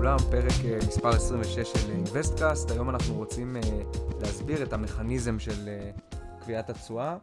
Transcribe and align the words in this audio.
לכולם, 0.00 0.18
פרק 0.30 0.64
אה, 0.64 0.78
מספר 0.88 1.08
26 1.08 1.58
של 1.72 1.90
אינוויסטקאסט. 1.90 2.70
היום 2.70 2.90
אנחנו 2.90 3.14
רוצים 3.14 3.56
אה, 3.56 3.66
להסביר 4.20 4.62
את 4.62 4.72
המכניזם 4.72 5.38
של 5.38 5.68
קביעת 6.40 6.70
התשואה. 6.70 7.16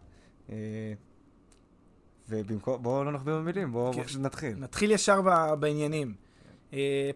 ובמקום, 2.29 2.83
בואו 2.83 3.03
לא 3.03 3.11
נכביר 3.11 3.35
במילים, 3.35 3.71
בואו 3.71 3.93
כן. 3.93 4.03
פשוט 4.03 4.21
נתחיל. 4.21 4.57
נתחיל 4.57 4.91
ישר 4.91 5.21
בעניינים. 5.59 6.13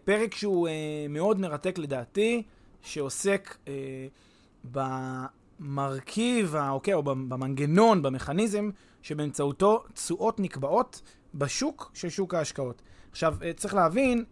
פרק 0.04 0.36
שהוא 0.36 0.70
מאוד 1.10 1.40
מרתק 1.40 1.78
לדעתי, 1.78 2.44
שעוסק 2.82 3.58
במרכיב, 5.60 6.56
אוקיי, 6.56 6.94
או 6.94 7.04
במנגנון, 7.04 8.02
במכניזם, 8.02 8.70
שבאמצעותו 9.02 9.84
תשואות 9.94 10.40
נקבעות 10.40 11.02
בשוק 11.36 11.92
של 11.94 12.10
שוק 12.10 12.34
ההשקעות. 12.34 12.82
עכשיו, 13.12 13.38
צריך 13.58 13.74
להבין, 13.74 14.26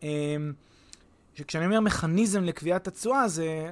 שכשאני 1.33 1.65
אומר 1.65 1.79
מכניזם 1.79 2.43
לקביעת 2.43 2.87
התשואה, 2.87 3.27
זה... 3.27 3.71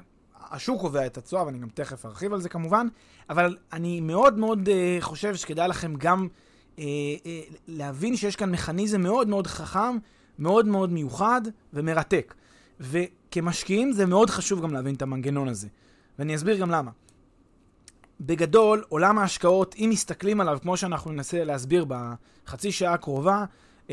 השוק 0.51 0.81
קובע 0.81 1.05
את 1.05 1.17
התשואה, 1.17 1.45
ואני 1.45 1.57
גם 1.57 1.69
תכף 1.73 2.05
ארחיב 2.05 2.33
על 2.33 2.41
זה 2.41 2.49
כמובן, 2.49 2.87
אבל 3.29 3.57
אני 3.73 4.01
מאוד 4.01 4.37
מאוד 4.37 4.69
uh, 4.69 4.71
חושב 5.03 5.35
שכדאי 5.35 5.67
לכם 5.67 5.93
גם 5.97 6.27
uh, 6.75 6.79
uh, 6.79 6.81
להבין 7.67 8.15
שיש 8.15 8.35
כאן 8.35 8.51
מכניזם 8.51 9.01
מאוד 9.01 9.27
מאוד 9.27 9.47
חכם, 9.47 9.97
מאוד 10.39 10.67
מאוד 10.67 10.91
מיוחד 10.91 11.41
ומרתק. 11.73 12.33
וכמשקיעים 12.79 13.91
זה 13.91 14.05
מאוד 14.05 14.29
חשוב 14.29 14.61
גם 14.61 14.73
להבין 14.73 14.95
את 14.95 15.01
המנגנון 15.01 15.47
הזה, 15.47 15.67
ואני 16.19 16.35
אסביר 16.35 16.57
גם 16.57 16.71
למה. 16.71 16.91
בגדול, 18.21 18.83
עולם 18.89 19.19
ההשקעות, 19.19 19.75
אם 19.77 19.89
מסתכלים 19.91 20.41
עליו, 20.41 20.57
כמו 20.61 20.77
שאנחנו 20.77 21.11
ננסה 21.11 21.43
להסביר 21.43 21.85
בחצי 21.87 22.71
שעה 22.71 22.93
הקרובה, 22.93 23.45
Uh, 23.87 23.89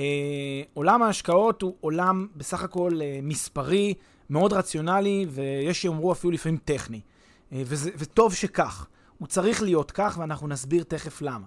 עולם 0.74 1.02
ההשקעות 1.02 1.62
הוא 1.62 1.74
עולם 1.80 2.26
בסך 2.36 2.62
הכל 2.62 2.90
uh, 2.92 3.02
מספרי, 3.22 3.94
מאוד 4.30 4.52
רציונלי, 4.52 5.26
ויש 5.30 5.82
שיאמרו 5.82 6.12
אפילו 6.12 6.30
לפעמים 6.30 6.58
טכני. 6.64 7.00
Uh, 7.00 7.54
וזה, 7.54 7.90
וטוב 7.98 8.34
שכך. 8.34 8.86
הוא 9.18 9.28
צריך 9.28 9.62
להיות 9.62 9.90
כך, 9.90 10.16
ואנחנו 10.20 10.48
נסביר 10.48 10.82
תכף 10.82 11.22
למה. 11.22 11.46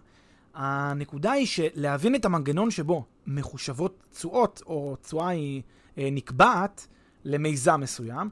הנקודה 0.53 1.31
היא 1.31 1.47
שלהבין 1.47 2.15
את 2.15 2.25
המנגנון 2.25 2.71
שבו 2.71 3.05
מחושבות 3.27 4.03
תשואות, 4.11 4.63
או 4.65 4.95
תשואה 5.01 5.27
היא 5.27 5.61
uh, 5.61 5.99
נקבעת 6.11 6.87
למיזם 7.23 7.79
מסוים, 7.81 8.29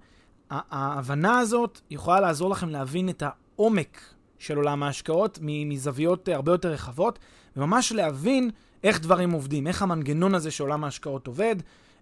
ההבנה 0.49 1.39
הזאת 1.39 1.81
יכולה 1.89 2.19
לעזור 2.19 2.49
לכם 2.49 2.69
להבין 2.69 3.09
את 3.09 3.23
העומק 3.25 4.01
של 4.39 4.57
עולם 4.57 4.83
ההשקעות 4.83 5.39
מזוויות 5.41 6.29
הרבה 6.29 6.51
יותר 6.51 6.69
רחבות, 6.69 7.19
וממש 7.55 7.91
להבין 7.91 8.51
איך 8.85 9.01
דברים 9.01 9.31
עובדים, 9.31 9.67
איך 9.67 9.81
המנגנון 9.81 10.35
הזה 10.35 10.51
שעולם 10.51 10.83
ההשקעות 10.83 11.27
עובד, 11.27 11.55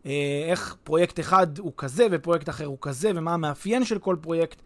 אה, 0.06 0.46
איך 0.48 0.76
פרויקט 0.84 1.20
אחד 1.20 1.60
הוא 1.60 1.72
כזה 1.78 2.08
ופרויקט 2.12 2.50
אחר 2.50 2.66
הוא 2.66 2.78
כזה, 2.82 3.12
ומה 3.16 3.34
המאפיין 3.34 3.86
של 3.86 4.00
כל 4.00 4.16
פרויקט. 4.22 4.62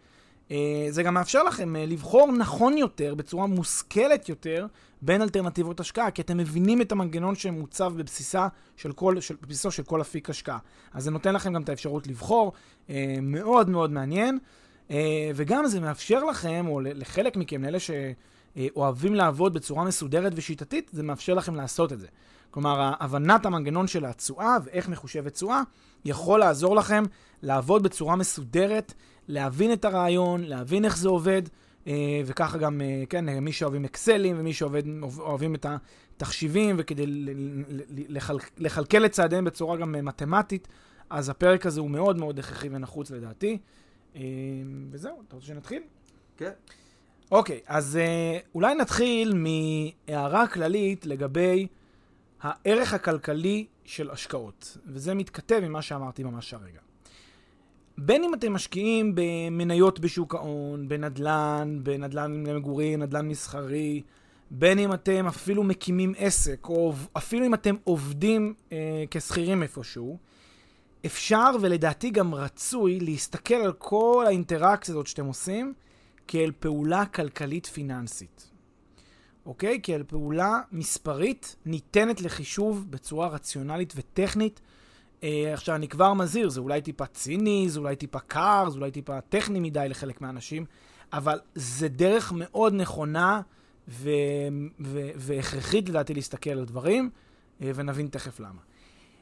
אה, 0.50 0.86
זה 0.90 1.02
גם 1.02 1.14
מאפשר 1.14 1.42
לכם 1.42 1.76
אה, 1.76 1.86
לבחור 1.86 2.32
נכון 2.32 2.78
יותר, 2.78 3.14
בצורה 3.14 3.46
מושכלת 3.46 4.28
יותר, 4.28 4.66
בין 5.02 5.22
אלטרנטיבות 5.22 5.80
השקעה, 5.80 6.10
כי 6.10 6.22
אתם 6.22 6.36
מבינים 6.36 6.80
את 6.80 6.92
המנגנון 6.92 7.34
שמוצב 7.34 7.92
בבסיסה 7.96 8.48
של 8.76 8.92
כל, 8.92 9.20
של, 9.20 9.34
בבסיסו 9.42 9.70
של 9.70 9.82
כל 9.82 10.00
אפיק 10.00 10.30
השקעה. 10.30 10.58
אז 10.92 11.04
זה 11.04 11.10
נותן 11.10 11.34
לכם 11.34 11.52
גם 11.52 11.62
את 11.62 11.68
האפשרות 11.68 12.06
לבחור, 12.06 12.52
מאוד 13.22 13.70
מאוד 13.70 13.90
מעניין, 13.90 14.38
וגם 15.34 15.66
זה 15.66 15.80
מאפשר 15.80 16.24
לכם, 16.24 16.66
או 16.68 16.80
לחלק 16.80 17.36
מכם, 17.36 17.62
לאלה 17.64 17.80
ש... 17.80 17.90
אוהבים 18.76 19.14
לעבוד 19.14 19.54
בצורה 19.54 19.84
מסודרת 19.84 20.32
ושיטתית, 20.36 20.90
זה 20.92 21.02
מאפשר 21.02 21.34
לכם 21.34 21.54
לעשות 21.54 21.92
את 21.92 22.00
זה. 22.00 22.06
כלומר, 22.50 22.92
הבנת 23.00 23.46
המנגנון 23.46 23.86
של 23.86 24.04
התשואה 24.04 24.56
ואיך 24.64 24.88
מחושבת 24.88 25.32
תשואה, 25.32 25.62
יכול 26.04 26.40
לעזור 26.40 26.76
לכם 26.76 27.04
לעבוד 27.42 27.82
בצורה 27.82 28.16
מסודרת, 28.16 28.94
להבין 29.28 29.72
את 29.72 29.84
הרעיון, 29.84 30.44
להבין 30.44 30.84
איך 30.84 30.96
זה 30.96 31.08
עובד, 31.08 31.42
וככה 32.26 32.58
גם, 32.58 32.80
כן, 33.08 33.38
מי 33.38 33.52
שאוהבים 33.52 33.84
אקסלים 33.84 34.36
ומי 34.38 34.52
שאוהבים 34.52 35.54
את 35.54 35.66
התחשיבים, 36.16 36.76
וכדי 36.78 37.04
לכלכל 38.58 39.04
את 39.04 39.10
צעדיהם 39.10 39.44
בצורה 39.44 39.76
גם 39.76 39.92
מתמטית, 40.06 40.68
אז 41.10 41.28
הפרק 41.28 41.66
הזה 41.66 41.80
הוא 41.80 41.90
מאוד 41.90 42.18
מאוד 42.18 42.38
הכרחי 42.38 42.68
ונחוץ 42.68 43.10
לדעתי. 43.10 43.58
וזהו, 44.90 45.22
אתה 45.28 45.36
רוצה 45.36 45.46
שנתחיל? 45.46 45.82
כן. 46.36 46.50
אוקיי, 47.30 47.60
אז 47.66 47.96
אה, 47.96 48.38
אולי 48.54 48.74
נתחיל 48.74 49.34
מהערה 49.34 50.46
כללית 50.46 51.06
לגבי 51.06 51.66
הערך 52.40 52.94
הכלכלי 52.94 53.66
של 53.84 54.10
השקעות, 54.10 54.76
וזה 54.86 55.14
מתכתב 55.14 55.60
עם 55.64 55.72
מה 55.72 55.82
שאמרתי 55.82 56.24
ממש 56.24 56.54
הרגע. 56.54 56.80
בין 57.98 58.24
אם 58.24 58.34
אתם 58.34 58.52
משקיעים 58.52 59.12
במניות 59.14 60.00
בשוק 60.00 60.34
ההון, 60.34 60.88
בנדל"ן, 60.88 61.80
בנדל"ן 61.82 62.46
למגורים, 62.46 63.02
נדל"ן 63.02 63.28
מסחרי, 63.28 64.02
בין 64.50 64.78
אם 64.78 64.92
אתם 64.92 65.26
אפילו 65.26 65.62
מקימים 65.62 66.14
עסק, 66.18 66.68
או 66.68 66.94
אפילו 67.16 67.46
אם 67.46 67.54
אתם 67.54 67.74
עובדים 67.84 68.54
אה, 68.72 69.04
כשכירים 69.10 69.62
איפשהו, 69.62 70.18
אפשר 71.06 71.50
ולדעתי 71.60 72.10
גם 72.10 72.34
רצוי 72.34 73.00
להסתכל 73.00 73.54
על 73.54 73.72
כל 73.72 74.24
האינטראקציה 74.26 74.92
הזאת 74.92 75.06
שאתם 75.06 75.26
עושים, 75.26 75.74
כאל 76.28 76.52
פעולה 76.58 77.06
כלכלית 77.06 77.66
פיננסית. 77.66 78.50
אוקיי? 79.46 79.80
כאל 79.82 80.02
פעולה 80.02 80.60
מספרית 80.72 81.56
ניתנת 81.66 82.20
לחישוב 82.20 82.86
בצורה 82.90 83.28
רציונלית 83.28 83.92
וטכנית. 83.96 84.60
אה, 85.22 85.54
עכשיו, 85.54 85.74
אני 85.74 85.88
כבר 85.88 86.14
מזהיר, 86.14 86.48
זה 86.48 86.60
אולי 86.60 86.82
טיפה 86.82 87.06
ציני, 87.06 87.66
זה 87.68 87.80
אולי 87.80 87.96
טיפה 87.96 88.18
קר, 88.18 88.70
זה 88.70 88.78
אולי 88.78 88.90
טיפה 88.90 89.20
טכני 89.20 89.60
מדי 89.60 89.86
לחלק 89.88 90.20
מהאנשים, 90.20 90.64
אבל 91.12 91.38
זה 91.54 91.88
דרך 91.88 92.32
מאוד 92.32 92.74
נכונה 92.74 93.40
ו- 93.88 94.10
ו- 94.80 95.10
והכרחית 95.16 95.88
לדעתי 95.88 96.14
להסתכל 96.14 96.50
על 96.50 96.64
דברים, 96.64 97.10
אה, 97.62 97.70
ונבין 97.74 98.08
תכף 98.08 98.40
למה. 98.40 98.60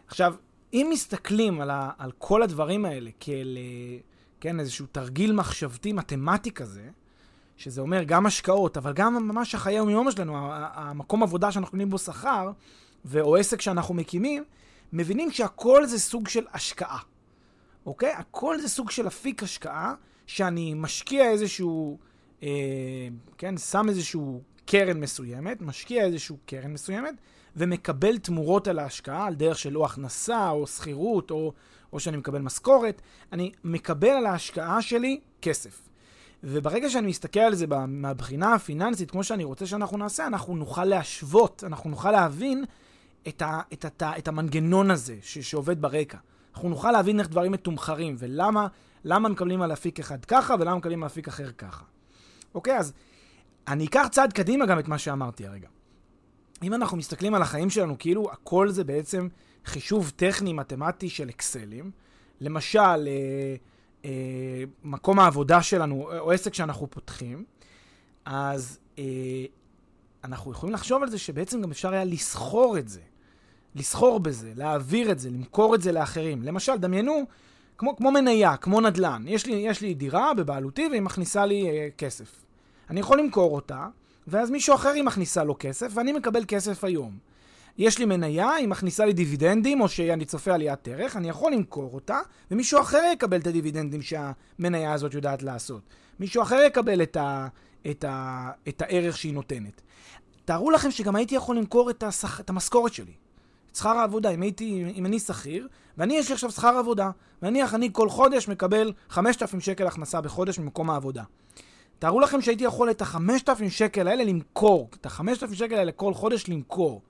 עכשיו, 0.07 0.35
אם 0.73 0.89
מסתכלים 0.93 1.61
על, 1.61 1.71
ה- 1.71 1.91
על 1.99 2.13
כל 2.19 2.43
הדברים 2.43 2.85
האלה 2.85 3.11
כאל... 3.21 3.59
אה, 3.61 4.16
כן, 4.41 4.61
איזשהו 4.61 4.87
תרגיל 4.93 5.33
מחשבתי 5.33 5.93
מתמטי 5.93 6.51
כזה, 6.51 6.89
שזה 7.57 7.81
אומר 7.81 8.03
גם 8.03 8.27
השקעות, 8.27 8.77
אבל 8.77 8.93
גם 8.93 9.29
ממש 9.29 9.55
החיי 9.55 9.75
היום-יום 9.75 10.11
שלנו, 10.11 10.35
המקום 10.53 11.23
עבודה 11.23 11.53
שאנחנו 11.53 11.71
קונים 11.71 11.91
בו 11.91 11.99
שכר, 11.99 12.51
או 13.21 13.37
עסק 13.37 13.61
שאנחנו 13.61 13.95
מקימים, 13.95 14.45
מבינים 14.93 15.31
שהכל 15.31 15.87
זה 15.87 15.99
סוג 15.99 16.29
של 16.29 16.45
השקעה, 16.53 16.99
אוקיי? 17.87 18.13
הכל 18.13 18.61
זה 18.61 18.69
סוג 18.69 18.91
של 18.91 19.07
אפיק 19.07 19.43
השקעה, 19.43 19.95
שאני 20.27 20.75
משקיע 20.75 21.31
איזשהו, 21.31 21.99
אה, 22.43 22.49
כן, 23.39 23.57
שם 23.57 23.89
איזשהו 23.89 24.43
קרן 24.67 25.01
מסוימת, 25.01 25.63
משקיע 25.63 26.05
איזשהו 26.05 26.37
קרן 26.47 26.73
מסוימת, 26.73 27.15
ומקבל 27.57 28.19
תמורות 28.19 28.69
על 28.69 28.79
ההשקעה, 28.79 29.27
על 29.27 29.35
דרך 29.35 29.59
של 29.59 29.77
או 29.77 29.85
הכנסה, 29.85 30.51
או 30.51 30.67
שכירות, 30.67 31.31
או, 31.31 31.53
או 31.93 32.01
שאני 32.01 32.17
מקבל 32.17 32.39
משכורת. 32.39 33.03
אני 33.33 33.53
מקבל 33.65 34.09
על 34.09 34.27
ההשקעה 34.27 34.83
שלי 34.83 35.21
כסף. 35.43 35.89
וברגע 36.45 36.91
שאני 36.91 37.07
מסתכל 37.07 37.41
על 37.41 37.55
זה 37.55 37.67
מהבחינה 37.87 38.55
הפיננסית, 38.55 39.11
כמו 39.11 39.25
שאני 39.25 39.45
רוצה 39.45 39.67
שאנחנו 39.67 39.99
נעשה, 39.99 40.27
אנחנו 40.27 40.57
נוכל 40.57 40.85
להשוות, 40.85 41.65
אנחנו 41.67 41.91
נוכל 41.91 42.11
להבין 42.11 42.65
את, 43.29 43.43
ה, 43.43 43.61
את, 43.73 43.85
את, 43.85 44.03
את 44.19 44.29
המנגנון 44.29 44.91
הזה 44.91 45.17
ש, 45.23 45.39
שעובד 45.39 45.83
ברקע. 45.83 46.19
אנחנו 46.55 46.69
נוכל 46.69 46.93
להבין 46.93 47.21
איך 47.21 47.29
דברים 47.29 47.53
מתומחרים, 47.53 48.17
ולמה 48.19 48.67
למה 49.05 49.29
מקבלים 49.29 49.63
על 49.63 49.73
אפיק 49.73 50.01
אחד 50.01 50.25
ככה, 50.25 50.55
ולמה 50.59 50.77
מקבלים 50.77 51.03
על 51.03 51.07
אפיק 51.07 51.29
אחר 51.29 51.53
ככה. 51.53 51.85
אוקיי, 52.55 52.79
אז 52.79 52.93
אני 53.69 53.87
אקח 53.87 54.07
צעד 54.11 54.33
קדימה 54.33 54.67
גם 54.67 54.79
את 54.79 54.89
מה 54.89 54.99
שאמרתי 54.99 55.47
הרגע. 55.47 55.69
אם 56.63 56.75
אנחנו 56.75 56.97
מסתכלים 56.97 57.35
על 57.35 57.43
החיים 57.43 57.71
שלנו, 57.71 57.99
כאילו 57.99 58.33
הכל 58.33 58.71
זה 58.71 58.85
בעצם 58.85 59.29
חישוב 59.67 60.13
טכני 60.17 60.53
מתמטי 60.53 61.09
של 61.09 61.29
אקסלים, 61.29 61.91
למשל, 62.41 62.79
אה, 62.79 63.57
אה, 64.05 64.11
מקום 64.85 65.19
העבודה 65.19 65.63
שלנו, 65.63 66.11
או 66.19 66.33
עסק 66.33 66.55
שאנחנו 66.55 66.91
פותחים, 66.91 67.45
אז 68.25 68.79
אה, 68.99 69.05
אנחנו 70.25 70.53
יכולים 70.53 70.75
לחשוב 70.75 71.03
על 71.03 71.11
זה 71.11 71.19
שבעצם 71.19 71.63
גם 71.63 71.71
אפשר 71.71 71.93
היה 71.93 72.05
לסחור 72.05 72.79
את 72.79 72.89
זה. 72.89 73.01
לסחור 73.75 74.21
בזה, 74.21 74.53
להעביר 74.57 75.13
את 75.13 75.19
זה, 75.19 75.31
למכור 75.31 75.75
את 75.75 75.83
זה 75.83 75.93
לאחרים. 75.93 76.43
למשל, 76.43 76.77
דמיינו, 76.77 77.25
כמו, 77.79 77.97
כמו 77.97 78.11
מניה, 78.11 78.57
כמו 78.57 78.81
נדל"ן. 78.81 79.25
יש 79.27 79.47
לי, 79.47 79.53
יש 79.53 79.81
לי 79.81 79.95
דירה 79.95 80.35
בבעלותי 80.35 80.89
והיא 80.91 81.03
מכניסה 81.03 81.47
לי 81.47 81.69
אה, 81.71 81.89
כסף. 81.99 82.45
אני 82.91 83.01
יכול 83.01 83.19
למכור 83.19 83.55
אותה, 83.55 83.89
ואז 84.27 84.51
מישהו 84.51 84.75
אחר 84.75 84.89
היא 84.89 85.03
מכניסה 85.03 85.45
לו 85.45 85.57
כסף, 85.59 85.93
ואני 85.95 86.13
מקבל 86.13 86.45
כסף 86.49 86.85
היום. 86.85 87.19
יש 87.79 87.99
לי 87.99 88.05
מניה, 88.05 88.51
היא 88.51 88.69
מכניסה 88.69 89.05
לי 89.05 89.13
דיבידנדים, 89.13 89.81
או 89.81 89.89
שאני 89.89 90.25
צופה 90.25 90.55
עליית 90.55 90.89
ערך, 90.89 91.17
אני 91.17 91.29
יכול 91.29 91.53
למכור 91.53 91.91
אותה, 91.95 92.21
ומישהו 92.51 92.81
אחר 92.81 93.03
יקבל 93.13 93.41
את 93.41 93.47
הדיבידנדים 93.47 94.01
שהמניה 94.03 94.93
הזאת 94.93 95.15
יודעת 95.15 95.43
לעשות. 95.43 95.83
מישהו 96.21 96.43
אחר 96.43 96.63
יקבל 96.67 97.03
את, 97.03 97.17
ה, 97.17 97.47
את, 97.91 98.05
ה, 98.05 98.51
את 98.69 98.83
הערך 98.83 99.17
שהיא 99.17 99.35
נותנת. 99.35 99.83
תארו 100.45 100.71
לכם 100.71 100.91
שגם 100.91 101.17
הייתי 101.17 101.35
יכול 101.35 101.57
למכור 101.57 101.91
את, 101.91 102.03
השכ... 102.03 102.41
את 102.41 102.51
המשכורת 102.51 102.93
שלי. 102.93 103.13
את 103.71 103.77
שכר 103.77 103.99
העבודה, 103.99 104.31
אם, 104.31 104.43
הייתי, 104.43 104.85
אם 104.95 105.07
אני 105.07 105.19
שכיר, 105.19 105.69
ואני 105.99 106.17
יש 106.17 106.29
לי 106.29 106.35
עכשיו 106.35 106.51
שכר 106.51 106.79
עבודה, 106.79 107.11
ונניח 107.43 107.75
אני 107.75 107.89
כל 107.93 108.09
חודש 108.09 108.49
מקבל 108.49 108.93
5,000 109.09 109.61
שקל 109.61 109.87
הכנסה 109.87 110.21
בחודש 110.21 110.59
ממקום 110.59 110.91
העבודה. 110.91 111.23
תארו 111.99 112.21
לכם 112.21 112.43
שהייתי 112.43 112.65
יכול 112.65 112.91
את 112.91 113.03
ה-5,000 113.03 113.71
שקל 113.71 114.09
האלה 114.09 114.25
למכור, 114.25 114.91
את 115.01 115.07
ה-5,000 115.07 115.55
שקל 115.55 115.75
האלה 115.75 115.93
כל 115.93 116.15
חודש 116.15 116.49
למכור. 116.49 117.03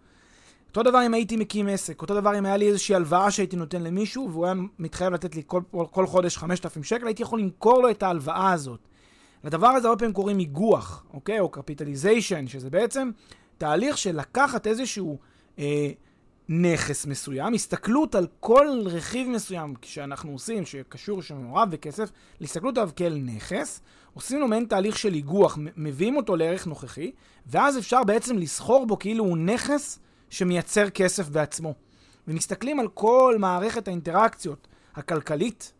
אותו 0.77 0.91
דבר 0.91 1.07
אם 1.07 1.15
הייתי 1.15 1.37
מקים 1.37 1.69
עסק, 1.69 2.03
אותו 2.03 2.15
דבר 2.15 2.39
אם 2.39 2.47
היה 2.47 2.57
לי 2.57 2.69
איזושהי 2.69 2.95
הלוואה 2.95 3.31
שהייתי 3.31 3.57
נותן 3.57 3.83
למישהו, 3.83 4.29
והוא 4.31 4.45
היה 4.45 4.55
מתחייב 4.79 5.13
לתת 5.13 5.35
לי 5.35 5.43
כל, 5.47 5.61
כל 5.91 6.07
חודש 6.07 6.37
5,000 6.37 6.85
שקל, 6.85 7.07
הייתי 7.07 7.23
יכול 7.23 7.41
למכור 7.41 7.83
לו 7.83 7.91
את 7.91 8.03
ההלוואה 8.03 8.53
הזאת. 8.53 8.81
לדבר 9.45 9.67
הזה 9.67 9.89
הרבה 9.89 9.99
פעמים 9.99 10.15
קוראים 10.15 10.39
איגוח, 10.39 11.05
אוקיי? 11.15 11.41
או 11.41 11.49
capitalization, 11.49 12.47
שזה 12.47 12.71
בעצם 12.71 13.11
תהליך 13.59 13.99
של 13.99 14.17
לקחת 14.17 14.67
איזשהו 14.67 15.19
אה, 15.59 15.91
נכס 16.49 17.07
מסוים, 17.07 17.55
הסתכלות 17.55 18.15
על 18.15 18.27
כל 18.41 18.67
רכיב 18.85 19.29
מסוים 19.29 19.75
שאנחנו 19.83 20.33
עושים, 20.33 20.67
שקשור, 20.67 21.23
שמעורב 21.23 21.71
בכסף, 21.71 22.11
להסתכלות 22.41 22.79
עליו 22.79 22.91
כאל 22.97 23.19
נכס, 23.25 23.81
עושים 24.15 24.41
לו 24.41 24.49
מעין 24.49 24.65
תהליך 24.65 24.99
של 24.99 25.15
איגוח, 25.15 25.59
מביאים 25.77 26.17
אותו 26.17 26.37
לערך 26.37 26.67
נוכחי, 26.67 27.13
ואז 27.47 27.79
אפשר 27.79 28.05
בעצם 28.05 28.39
לסחור 28.39 28.87
בו 28.87 28.99
כאילו 28.99 29.25
הוא 29.25 29.39
נכס 29.39 29.99
שמייצר 30.31 30.91
כסף 30.91 31.29
בעצמו. 31.29 31.75
ומסתכלים 32.29 32.81
על 32.81 32.89
כל 32.89 33.37
מערכת 33.39 33.89
האינטראקציות 33.89 34.69
הכלכלית, 34.95 35.73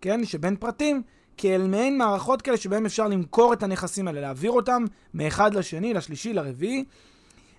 כן, 0.00 0.24
שבין 0.24 0.56
פרטים, 0.56 1.02
כאל 1.36 1.66
מעין 1.66 1.98
מערכות 1.98 2.42
כאלה 2.42 2.56
שבהן 2.56 2.86
אפשר 2.86 3.08
למכור 3.08 3.52
את 3.52 3.62
הנכסים 3.62 4.08
האלה, 4.08 4.20
להעביר 4.20 4.50
אותם 4.50 4.84
מאחד 5.14 5.54
לשני, 5.54 5.94
לשלישי, 5.94 6.32
לרביעי. 6.32 6.84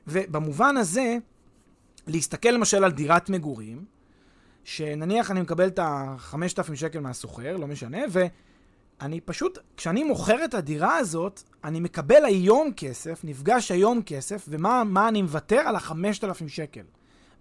ובמובן 0.07 0.77
הזה, 0.77 1.17
להסתכל 2.07 2.49
למשל 2.49 2.83
על 2.83 2.91
דירת 2.91 3.29
מגורים, 3.29 3.85
שנניח 4.63 5.31
אני 5.31 5.41
מקבל 5.41 5.67
את 5.67 5.79
ה-5,000 5.79 6.75
שקל 6.75 6.99
מהסוחר, 6.99 7.57
לא 7.57 7.67
משנה, 7.67 7.99
ואני 9.01 9.21
פשוט, 9.21 9.57
כשאני 9.77 10.03
מוכר 10.03 10.45
את 10.45 10.53
הדירה 10.53 10.97
הזאת, 10.97 11.43
אני 11.63 11.79
מקבל 11.79 12.25
היום 12.25 12.71
כסף, 12.77 13.21
נפגש 13.23 13.71
היום 13.71 14.01
כסף, 14.01 14.45
ומה 14.47 15.07
אני 15.07 15.21
מוותר 15.21 15.59
על 15.59 15.75
ה-5,000 15.75 16.47
שקל. 16.47 16.83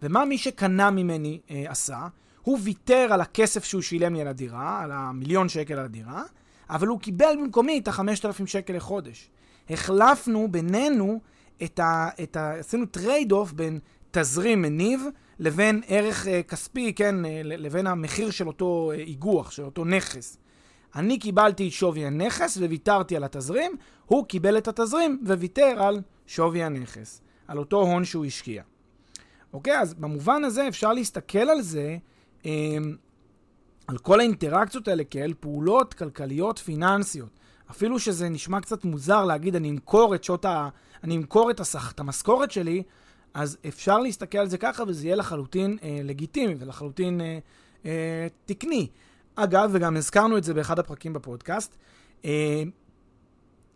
ומה 0.02 0.25
מי 0.25 0.38
שקנה 0.38 0.90
ממני 0.90 1.40
אה, 1.50 1.64
עשה? 1.69 2.06
הוא 2.43 2.58
ויתר 2.62 3.08
על 3.10 3.20
הכסף 3.20 3.64
שהוא 3.64 3.82
שילם 3.82 4.14
לי 4.14 4.20
על 4.20 4.28
הדירה, 4.28 4.82
על 4.82 4.93
המיליון 4.93 5.49
שקל 5.49 5.75
על 5.75 5.84
הדירה, 5.84 6.22
אבל 6.70 6.87
הוא 6.87 7.00
קיבל 7.00 7.34
במקומי 7.40 7.78
את 7.78 7.88
ה-5,000 7.88 8.46
שקל 8.46 8.76
לחודש. 8.76 9.31
החלפנו 9.70 10.49
בינינו 10.50 11.20
את 11.62 11.78
ה... 11.78 12.08
את 12.22 12.37
ה 12.37 12.54
עשינו 12.54 12.87
trade-off 12.87 13.53
בין 13.52 13.78
תזרים 14.10 14.62
מניב 14.62 15.04
לבין 15.38 15.82
ערך 15.87 16.26
uh, 16.26 16.28
כספי, 16.49 16.93
כן, 16.93 17.25
uh, 17.25 17.28
לבין 17.43 17.87
המחיר 17.87 18.31
של 18.31 18.46
אותו 18.46 18.93
uh, 18.94 18.99
איגוח, 18.99 19.50
של 19.50 19.64
אותו 19.64 19.84
נכס. 19.84 20.38
אני 20.97 21.19
קיבלתי 21.19 21.69
את 21.69 21.73
שווי 21.73 22.06
הנכס 22.06 22.56
וויתרתי 22.56 23.17
על 23.17 23.25
התזרים, 23.25 23.77
הוא 24.06 24.27
קיבל 24.27 24.59
את 24.59 24.69
התזרים 24.69 25.23
וויתר 25.27 25.83
על 25.83 26.00
שווי 26.27 26.62
הנכס, 26.62 27.21
על 27.49 27.59
אותו 27.59 27.81
הון 27.81 28.05
שהוא 28.05 28.25
השקיע. 28.25 28.62
אוקיי, 29.53 29.79
אז 29.79 29.94
במובן 29.94 30.44
הזה 30.44 30.69
אפשר 30.69 30.93
להסתכל 30.93 31.39
על 31.50 31.62
זה, 31.62 31.97
um, 32.43 32.47
על 33.87 33.99
כל 33.99 34.21
האינטראקציות 34.21 34.89
האלה 34.89 35.05
כאל 35.05 35.35
פעולות 35.41 35.94
כלכליות 35.94 36.59
פיננסיות. 36.59 37.38
אפילו 37.71 37.99
שזה 37.99 38.29
נשמע 38.29 38.61
קצת 38.61 38.85
מוזר 38.85 39.25
להגיד, 39.25 39.56
אני 39.56 39.71
אמכור 39.71 40.15
את 40.15 40.25
שעות 40.25 40.45
ה... 40.45 40.69
אני 41.05 41.17
אמכור 41.17 41.50
את, 41.50 41.61
השח... 41.61 41.93
את 41.93 42.00
המשכורת 42.00 42.50
שלי, 42.50 42.83
אז 43.35 43.59
אפשר 43.69 43.99
להסתכל 43.99 44.38
על 44.38 44.49
זה 44.49 44.59
ככה 44.59 44.85
וזה 44.87 45.06
יהיה 45.06 45.17
לחלוטין 45.17 45.79
אה, 45.83 46.00
לגיטימי 46.05 46.55
ולחלוטין 46.59 47.21
אה, 47.21 47.38
אה, 47.87 48.27
תקני. 48.45 48.88
אגב, 49.34 49.70
וגם 49.73 49.96
הזכרנו 49.96 50.38
את 50.38 50.44
זה 50.44 50.55
באחד 50.55 50.79
הפרקים 50.79 51.12
בפודקאסט, 51.12 51.76
אה, 52.25 52.62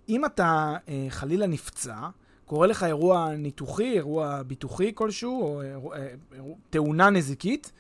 אם 0.09 0.25
אתה 0.25 0.77
אה, 0.89 1.07
חלילה 1.09 1.47
נפצע, 1.47 1.97
קורה 2.45 2.67
לך 2.67 2.83
אירוע 2.83 3.29
ניתוחי, 3.37 3.93
אירוע 3.93 4.43
ביטוחי 4.43 4.93
כלשהו, 4.95 5.43
או 5.75 5.95
אה, 5.95 6.09
תאונה 6.71 7.11
נזיקית, 7.11 7.73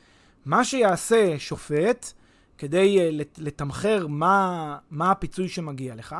מה 0.44 0.64
שיעשה 0.64 1.38
שופט 1.38 2.12
כדי 2.58 3.18
לתמחר 3.38 4.06
מה, 4.06 4.78
מה 4.90 5.10
הפיצוי 5.10 5.48
שמגיע 5.48 5.94
לך, 5.94 6.16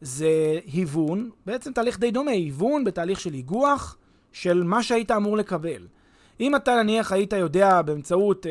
זה 0.00 0.58
היוון, 0.66 1.30
בעצם 1.46 1.72
תהליך 1.72 1.98
די 1.98 2.10
דומה, 2.10 2.30
היוון 2.30 2.84
בתהליך 2.84 3.20
של 3.20 3.34
איגוח, 3.34 3.96
של 4.32 4.62
מה 4.62 4.82
שהיית 4.82 5.10
אמור 5.10 5.36
לקבל. 5.36 5.86
אם 6.40 6.56
אתה 6.56 6.82
נניח 6.82 7.12
היית 7.12 7.32
יודע 7.32 7.82
באמצעות, 7.82 8.46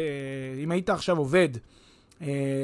אם 0.63 0.72
היית 0.72 0.89
עכשיו 0.89 1.18
עובד, 1.18 1.50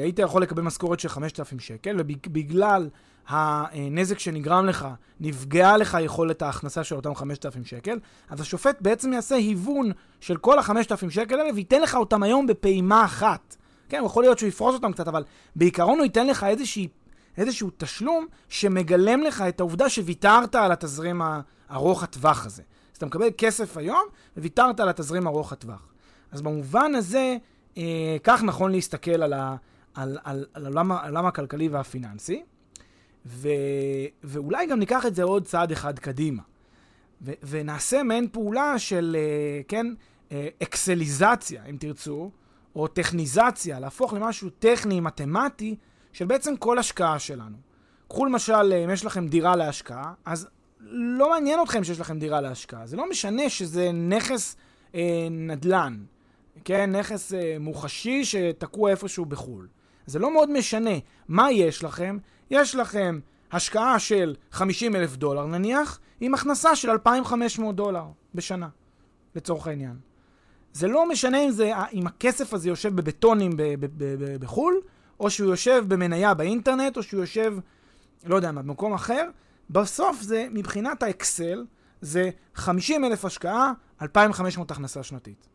היית 0.02 0.18
יכול 0.18 0.42
לקבל 0.42 0.62
משכורת 0.62 1.00
של 1.00 1.08
5,000 1.08 1.60
שקל, 1.60 1.96
ובגלל 1.98 2.88
הנזק 3.28 4.18
שנגרם 4.18 4.66
לך, 4.66 4.88
נפגעה 5.20 5.76
לך 5.76 5.98
יכולת 6.00 6.42
ההכנסה 6.42 6.84
של 6.84 6.96
אותם 6.96 7.14
5,000 7.14 7.64
שקל, 7.64 7.98
אז 8.28 8.40
השופט 8.40 8.76
בעצם 8.80 9.12
יעשה 9.12 9.34
היוון 9.34 9.90
של 10.20 10.36
כל 10.36 10.58
ה-5,000 10.58 11.10
שקל 11.10 11.40
האלה 11.40 11.54
וייתן 11.54 11.82
לך 11.82 11.94
אותם 11.94 12.22
היום 12.22 12.46
בפעימה 12.46 13.04
אחת. 13.04 13.56
כן, 13.88 14.02
יכול 14.06 14.24
להיות 14.24 14.38
שהוא 14.38 14.48
יפרוס 14.48 14.74
אותם 14.74 14.92
קצת, 14.92 15.08
אבל 15.08 15.24
בעיקרון 15.56 15.98
הוא 15.98 16.04
ייתן 16.04 16.26
לך 16.26 16.44
איזושהי, 16.44 16.88
איזשהו 17.36 17.70
תשלום 17.76 18.26
שמגלם 18.48 19.20
לך 19.22 19.44
את 19.48 19.60
העובדה 19.60 19.88
שוויתרת 19.88 20.54
על 20.54 20.72
התזרים 20.72 21.22
הארוך 21.68 22.02
הטווח 22.02 22.46
הזה. 22.46 22.62
אתה 22.98 23.06
מקבל 23.06 23.28
כסף 23.38 23.76
היום, 23.76 24.02
וויתרת 24.36 24.80
על 24.80 24.88
התזרים 24.88 25.26
ארוך 25.26 25.52
הטווח. 25.52 25.92
אז 26.32 26.42
במובן 26.42 26.94
הזה, 26.94 27.36
אה, 27.76 28.16
כך 28.22 28.42
נכון 28.42 28.72
להסתכל 28.72 29.22
על, 29.22 29.32
ה, 29.32 29.56
על, 29.94 30.18
על, 30.24 30.46
על 30.54 30.64
העולם, 30.66 30.92
העולם 30.92 31.26
הכלכלי 31.26 31.68
והפיננסי, 31.68 32.42
ו, 33.26 33.48
ואולי 34.24 34.66
גם 34.66 34.78
ניקח 34.78 35.06
את 35.06 35.14
זה 35.14 35.22
עוד 35.22 35.44
צעד 35.44 35.72
אחד 35.72 35.98
קדימה. 35.98 36.42
ו, 37.22 37.32
ונעשה 37.42 38.02
מעין 38.02 38.28
פעולה 38.32 38.78
של, 38.78 39.16
אה, 39.18 39.62
כן, 39.68 39.86
אה, 40.32 40.48
אקסליזציה, 40.62 41.64
אם 41.70 41.76
תרצו, 41.80 42.30
או 42.76 42.88
טכניזציה, 42.88 43.80
להפוך 43.80 44.12
למשהו 44.12 44.50
טכני, 44.50 45.00
מתמטי, 45.00 45.76
של 46.12 46.24
בעצם 46.24 46.56
כל 46.56 46.78
השקעה 46.78 47.18
שלנו. 47.18 47.56
קחו 48.08 48.26
למשל, 48.26 48.72
אם 48.84 48.90
יש 48.90 49.04
לכם 49.04 49.28
דירה 49.28 49.56
להשקעה, 49.56 50.12
אז 50.24 50.48
לא 50.90 51.30
מעניין 51.30 51.60
אתכם 51.62 51.84
שיש 51.84 52.00
לכם 52.00 52.18
דירה 52.18 52.40
להשקעה. 52.40 52.86
זה 52.86 52.96
לא 52.96 53.10
משנה 53.10 53.48
שזה 53.48 53.92
נכס 53.92 54.56
אה, 54.94 55.28
נדל"ן, 55.30 56.04
כן? 56.64 56.96
נכס 56.96 57.34
אה, 57.34 57.56
מוחשי 57.60 58.24
שתקוע 58.24 58.90
איפשהו 58.90 59.24
בחו"ל. 59.24 59.68
זה 60.06 60.18
לא 60.18 60.32
מאוד 60.32 60.50
משנה 60.50 60.90
מה 61.28 61.52
יש 61.52 61.84
לכם. 61.84 62.18
יש 62.50 62.74
לכם 62.74 63.20
השקעה 63.52 63.98
של 63.98 64.34
50 64.50 64.96
אלף 64.96 65.16
דולר 65.16 65.46
נניח, 65.46 65.98
עם 66.20 66.34
הכנסה 66.34 66.76
של 66.76 66.90
2,500 66.90 67.76
דולר 67.76 68.04
בשנה, 68.34 68.68
לצורך 69.34 69.66
העניין. 69.66 69.96
זה 70.72 70.88
לא 70.88 71.08
משנה 71.08 71.44
אם, 71.44 71.50
זה, 71.50 71.72
אם 71.92 72.06
הכסף 72.06 72.54
הזה 72.54 72.68
יושב 72.68 72.96
בבטונים 72.96 73.50
בחו"ל, 74.40 74.80
או 75.20 75.30
שהוא 75.30 75.50
יושב 75.50 75.84
במניה 75.88 76.34
באינטרנט, 76.34 76.96
או 76.96 77.02
שהוא 77.02 77.20
יושב, 77.20 77.56
לא 78.26 78.36
יודע 78.36 78.52
מה, 78.52 78.62
במקום 78.62 78.92
אחר. 78.92 79.28
בסוף 79.70 80.22
זה, 80.22 80.46
מבחינת 80.50 81.02
האקסל, 81.02 81.64
זה 82.00 82.30
50 82.54 83.04
אלף 83.04 83.24
השקעה, 83.24 83.72
2,500 84.02 84.70
הכנסה 84.70 85.02
שנתית. 85.02 85.49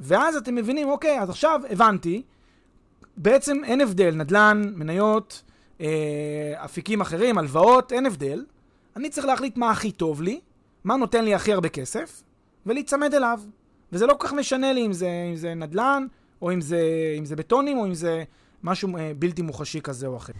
ואז 0.00 0.36
אתם 0.36 0.54
מבינים, 0.54 0.88
אוקיי, 0.88 1.20
אז 1.20 1.30
עכשיו 1.30 1.60
הבנתי, 1.70 2.22
בעצם 3.16 3.64
אין 3.64 3.80
הבדל, 3.80 4.14
נדל"ן, 4.14 4.72
מניות, 4.76 5.42
אה, 5.80 6.64
אפיקים 6.64 7.00
אחרים, 7.00 7.38
הלוואות, 7.38 7.92
אין 7.92 8.06
הבדל. 8.06 8.44
אני 8.96 9.10
צריך 9.10 9.26
להחליט 9.26 9.56
מה 9.56 9.70
הכי 9.70 9.92
טוב 9.92 10.22
לי, 10.22 10.40
מה 10.84 10.96
נותן 10.96 11.24
לי 11.24 11.34
הכי 11.34 11.52
הרבה 11.52 11.68
כסף, 11.68 12.22
ולהיצמד 12.66 13.14
אליו. 13.14 13.40
וזה 13.92 14.06
לא 14.06 14.14
כל 14.14 14.26
כך 14.26 14.32
משנה 14.32 14.72
לי 14.72 14.86
אם 14.86 14.92
זה, 14.92 15.10
אם 15.30 15.36
זה 15.36 15.54
נדל"ן, 15.54 16.06
או 16.42 16.52
אם 16.52 16.60
זה, 16.60 16.80
אם 17.18 17.24
זה 17.24 17.36
בטונים, 17.36 17.78
או 17.78 17.86
אם 17.86 17.94
זה 17.94 18.24
משהו 18.62 18.96
אה, 18.96 19.12
בלתי 19.18 19.42
מוחשי 19.42 19.80
כזה 19.80 20.06
או 20.06 20.16
אחר. 20.16 20.32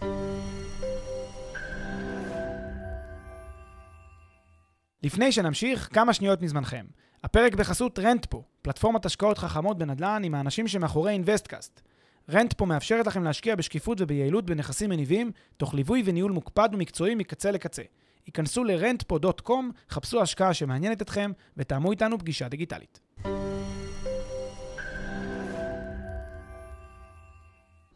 לפני 5.03 5.31
שנמשיך, 5.31 5.89
כמה 5.93 6.13
שניות 6.13 6.41
מזמנכם. 6.41 6.85
הפרק 7.23 7.55
בחסות 7.55 7.99
רנטפו, 7.99 8.43
פלטפורמת 8.61 9.05
השקעות 9.05 9.37
חכמות 9.37 9.77
בנדל"ן 9.77 10.21
עם 10.25 10.35
האנשים 10.35 10.67
שמאחורי 10.67 11.11
אינוויסטקאסט. 11.11 11.81
רנטפו 12.29 12.65
מאפשרת 12.65 13.07
לכם 13.07 13.23
להשקיע 13.23 13.55
בשקיפות 13.55 14.01
וביעילות 14.01 14.45
בנכסים 14.45 14.89
מניבים, 14.89 15.31
תוך 15.57 15.73
ליווי 15.73 16.03
וניהול 16.05 16.31
מוקפד 16.31 16.69
ומקצועי 16.73 17.15
מקצה 17.15 17.51
לקצה. 17.51 17.81
היכנסו 18.25 18.63
ל-rentpo.com, 18.63 19.51
חפשו 19.89 20.21
השקעה 20.21 20.53
שמעניינת 20.53 21.01
אתכם, 21.01 21.31
ותאמו 21.57 21.91
איתנו 21.91 22.19
פגישה 22.19 22.49
דיגיטלית. 22.49 22.99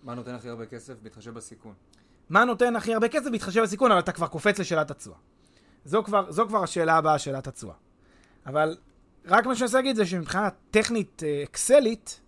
מה 0.04 0.16
נותן 0.16 0.36
הכי 0.36 0.50
הרבה 0.50 0.66
כסף 0.66 0.94
בהתחשב 1.02 1.34
בסיכון? 1.34 1.74
מה 2.30 2.46
נותן 2.46 2.76
הכי 2.76 2.94
הרבה 2.94 3.08
כסף 3.08 3.30
בהתחשב 3.32 3.62
בסיכון, 3.62 3.92
אבל 3.92 4.00
אתה 4.00 4.12
כבר 4.12 4.28
קופץ 4.28 4.60
לשאלת 4.60 4.92
התשואה. 4.92 5.18
זו 5.86 6.04
כבר, 6.04 6.32
זו 6.32 6.48
כבר 6.48 6.64
השאלה 6.64 6.98
הבאה, 6.98 7.20
שאלת 7.20 7.48
התשואה. 7.48 7.76
אבל 8.46 8.78
רק 9.26 9.46
מה 9.46 9.56
שאני 9.56 9.66
רוצה 9.66 9.78
להגיד 9.78 9.96
זה 9.96 10.06
שמבחינה 10.06 10.50
טכנית 10.72 11.24
אה, 11.26 11.44
אקסלית, 11.44 12.22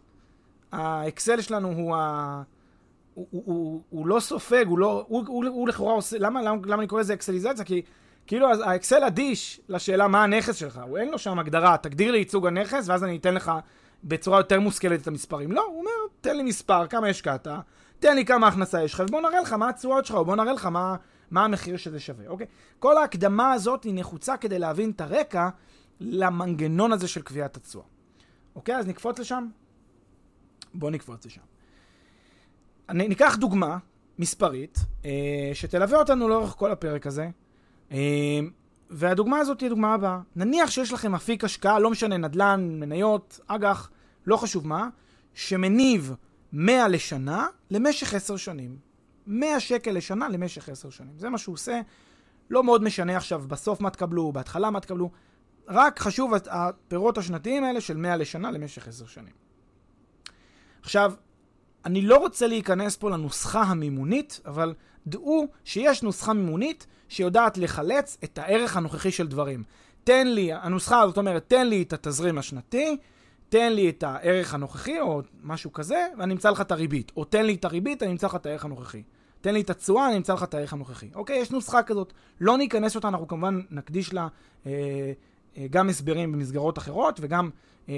האקסל 0.72 1.42
שלנו 1.42 1.68
הוא 1.68 1.96
ה... 1.96 2.42
הוא, 3.14 3.28
הוא, 3.32 3.44
הוא, 3.46 3.82
הוא 3.90 4.08
לא 4.08 4.20
סופג, 4.20 4.66
הוא 4.68 4.80
לא, 4.80 5.06
הוא, 5.08 5.24
הוא, 5.28 5.46
הוא 5.46 5.68
לכאורה 5.68 5.94
עושה, 5.94 6.18
למה, 6.20 6.42
למה, 6.42 6.58
למה 6.66 6.76
אני 6.76 6.88
קורא 6.88 7.02
לזה 7.02 7.14
אקסליזציה? 7.14 7.66
כי 7.66 7.82
כאילו 8.28 8.48
האקסל 8.64 9.04
אדיש 9.04 9.62
לשאלה 9.70 10.08
מה 10.08 10.24
הנכס 10.24 10.56
שלך, 10.56 10.82
הוא 10.88 10.98
אין 10.98 11.10
לו 11.10 11.18
שם 11.18 11.40
הגדרה, 11.40 11.78
תגדיר 11.78 12.12
לי 12.12 12.18
ייצוג 12.18 12.48
הנכס 12.48 12.90
ואז 12.90 13.04
אני 13.04 13.18
אתן 13.18 13.34
לך 13.34 13.52
בצורה 14.04 14.40
יותר 14.40 14.60
מושכלת 14.60 15.02
את 15.02 15.08
המספרים. 15.08 15.52
לא, 15.52 15.66
הוא 15.66 15.80
אומר, 15.80 15.92
תן 16.22 16.38
לי 16.38 16.44
מספר, 16.44 16.88
כמה 16.88 17.08
השקעת, 17.08 17.48
תן 18.00 18.16
לי 18.16 18.26
כמה 18.26 18.48
הכנסה 18.48 18.84
יש 18.84 18.94
לך, 18.94 19.04
ובוא 19.08 19.22
נראה 19.22 19.42
לך 19.42 19.54
מה 19.54 19.70
התשואות 19.70 20.06
שלך, 20.06 20.16
או 20.16 20.26
בוא 20.26 20.36
נראה 20.36 20.54
לך 20.54 20.66
מה, 20.66 20.96
מה 21.32 21.46
המחיר 21.46 21.78
שזה 21.78 22.00
שווה, 22.00 22.28
אוקיי? 22.28 22.48
כל 22.80 22.98
ההקדמה 22.98 23.54
הזאת 23.54 23.84
היא 23.84 23.94
נחוצה 23.96 24.38
כדי 24.38 24.60
להבין 24.60 24.90
את 24.90 25.02
הרקע 25.02 25.50
למנגנון 26.00 26.92
הזה 26.92 27.08
של 27.08 27.22
קביעת 27.22 27.58
התשואה. 27.58 27.86
אוקיי? 28.56 28.76
אז 28.76 28.88
נקפוץ 28.88 29.20
לשם? 29.20 29.48
בואו 30.74 30.92
נקפוץ 30.92 31.26
לשם. 31.26 31.42
אני, 32.90 33.08
ניקח 33.08 33.36
דוגמה 33.40 33.78
מספרית, 34.20 34.80
אה, 35.06 35.52
שתלווה 35.54 36.00
אותנו 36.00 36.30
לאורך 36.30 36.50
כל 36.50 36.72
הפרק 36.72 37.08
הזה, 37.08 37.30
אה, 37.92 38.40
והדוגמה 38.90 39.40
הזאת 39.40 39.62
היא 39.62 39.68
הדוגמה 39.68 39.94
הבאה. 39.94 40.20
נניח 40.36 40.70
שיש 40.70 40.94
לכם 40.94 41.16
אפיק 41.16 41.44
השקעה, 41.44 41.80
לא 41.80 41.92
משנה, 41.92 42.18
נדל"ן, 42.18 42.80
מניות, 42.80 43.40
אג"ח, 43.48 43.90
לא 44.26 44.38
חשוב 44.38 44.68
מה, 44.68 44.90
שמניב 45.34 46.14
100 46.54 46.88
לשנה 46.88 47.48
למשך 47.72 48.14
10 48.14 48.38
שנים. 48.38 48.78
100 49.28 49.60
שקל 49.60 49.92
לשנה 49.92 50.30
למשך 50.30 50.70
10 50.70 50.90
שנים. 50.90 51.14
זה 51.18 51.30
מה 51.30 51.38
שהוא 51.38 51.54
עושה. 51.54 51.82
לא 52.50 52.64
מאוד 52.64 52.84
משנה 52.84 53.18
עכשיו 53.18 53.44
בסוף 53.48 53.82
מה 53.82 53.90
תקבלו, 53.90 54.32
בהתחלה 54.32 54.70
מה 54.70 54.80
תקבלו. 54.80 55.12
רק 55.68 56.00
חשוב 56.00 56.32
הפירות 56.50 57.18
השנתיים 57.18 57.64
האלה 57.64 57.82
של 57.82 57.98
100 57.98 58.18
לשנה 58.18 58.52
למשך 58.52 58.88
10 58.88 59.06
שנים. 59.06 59.34
עכשיו, 60.82 61.14
אני 61.86 62.02
לא 62.02 62.18
רוצה 62.18 62.48
להיכנס 62.48 62.98
פה 62.98 63.10
לנוסחה 63.10 63.62
המימונית, 63.62 64.42
אבל 64.46 64.74
דעו 65.08 65.48
שיש 65.64 66.04
נוסחה 66.04 66.34
מימונית 66.34 66.88
שיודעת 67.10 67.58
לחלץ 67.58 68.18
את 68.24 68.38
הערך 68.38 68.78
הנוכחי 68.78 69.12
של 69.12 69.28
דברים. 69.28 69.64
תן 70.04 70.28
לי, 70.28 70.54
הנוסחה 70.54 71.02
הזאת 71.02 71.18
אומרת, 71.18 71.50
תן 71.50 71.68
לי 71.68 71.82
את 71.82 71.94
התזרים 71.94 72.38
השנתי, 72.38 72.98
תן 73.50 73.74
לי 73.74 73.90
את 73.90 74.04
הערך 74.04 74.54
הנוכחי, 74.54 75.00
או 75.00 75.22
משהו 75.44 75.74
כזה, 75.74 76.08
ואני 76.18 76.34
אמצא 76.34 76.50
לך 76.50 76.62
את 76.62 76.72
הריבית. 76.72 77.12
או 77.18 77.26
תן 77.26 77.46
לי 77.46 77.54
את 77.56 77.66
הריבית, 77.66 78.04
אני 78.04 78.12
אמצא 78.12 78.28
לך 78.28 78.36
את 78.36 78.46
הערך 78.46 78.66
הנוכחי. 78.66 79.04
תן 79.42 79.54
לי 79.54 79.62
את 79.62 79.70
התשואה, 79.70 80.08
אני 80.08 80.18
אמצא 80.18 80.34
לך 80.34 80.44
את 80.44 80.54
הערך 80.54 80.74
הנוכחי. 80.74 81.10
אוקיי, 81.16 81.38
יש 81.38 81.52
נוסחה 81.52 81.84
כזאת. 81.84 82.14
לא 82.42 82.58
ניכנס 82.58 82.96
אותה, 82.96 83.08
אנחנו 83.08 83.28
כמובן 83.28 83.62
נקדיש 83.72 84.14
לה 84.14 84.28
אה, 84.66 85.12
גם 85.70 85.90
הסברים 85.90 86.32
במסגרות 86.32 86.78
אחרות, 86.78 87.20
וגם 87.22 87.50
אה, 87.90 87.94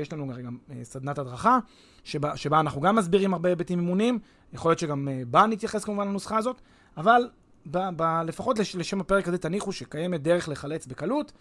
יש 0.00 0.12
לנו 0.12 0.32
גם 0.44 0.56
אה, 0.70 0.84
סדנת 0.84 1.18
הדרכה, 1.18 1.58
שבה, 2.04 2.36
שבה 2.36 2.60
אנחנו 2.60 2.80
גם 2.80 2.96
מסבירים 2.96 3.32
הרבה 3.34 3.48
היבטים 3.48 3.78
מימוניים. 3.78 4.18
יכול 4.52 4.70
להיות 4.70 4.78
שגם 4.78 5.08
אה, 5.08 5.22
בה 5.30 5.46
נתייחס 5.46 5.84
כמובן 5.84 6.08
לנוסחה 6.08 6.36
הזאת, 6.36 6.60
אבל 6.96 7.28
ב, 7.66 7.78
ב, 7.96 8.02
לפחות 8.26 8.58
לש, 8.58 8.76
לשם 8.76 9.00
הפרק 9.00 9.28
הזה 9.28 9.38
תניחו 9.38 9.72
שקיימת 9.72 10.22
דרך 10.22 10.48
לחלץ 10.48 10.86
בקלות. 10.86 11.32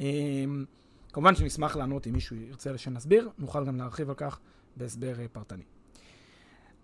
אה, 0.00 0.06
כמובן 1.12 1.34
שנשמח 1.34 1.76
לענות 1.76 2.06
אם 2.06 2.12
מישהו 2.12 2.36
ירצה 2.36 2.78
שנסביר, 2.78 3.30
נוכל 3.38 3.64
גם 3.64 3.76
להרחיב 3.76 4.08
על 4.08 4.14
כך 4.14 4.38
בהסבר 4.76 5.20
אה, 5.20 5.26
פרטני. 5.32 5.64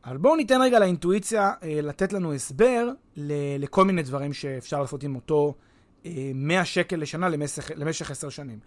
אבל 0.05 0.17
בואו 0.17 0.37
ניתן 0.37 0.61
רגע 0.63 0.79
לאינטואיציה 0.79 1.53
אה, 1.63 1.81
לתת 1.83 2.13
לנו 2.13 2.35
הסבר 2.35 2.89
לכל 3.59 3.85
מיני 3.85 4.03
דברים 4.03 4.33
שאפשר 4.33 4.81
לעשות 4.81 5.03
עם 5.03 5.15
אותו 5.15 5.55
אה, 5.57 5.72
100 6.35 6.65
שקל 6.65 6.97
לשנה 6.97 7.29
למשך, 7.29 7.71
למשך 7.77 8.11
10 8.11 8.29
שנים. 8.29 8.59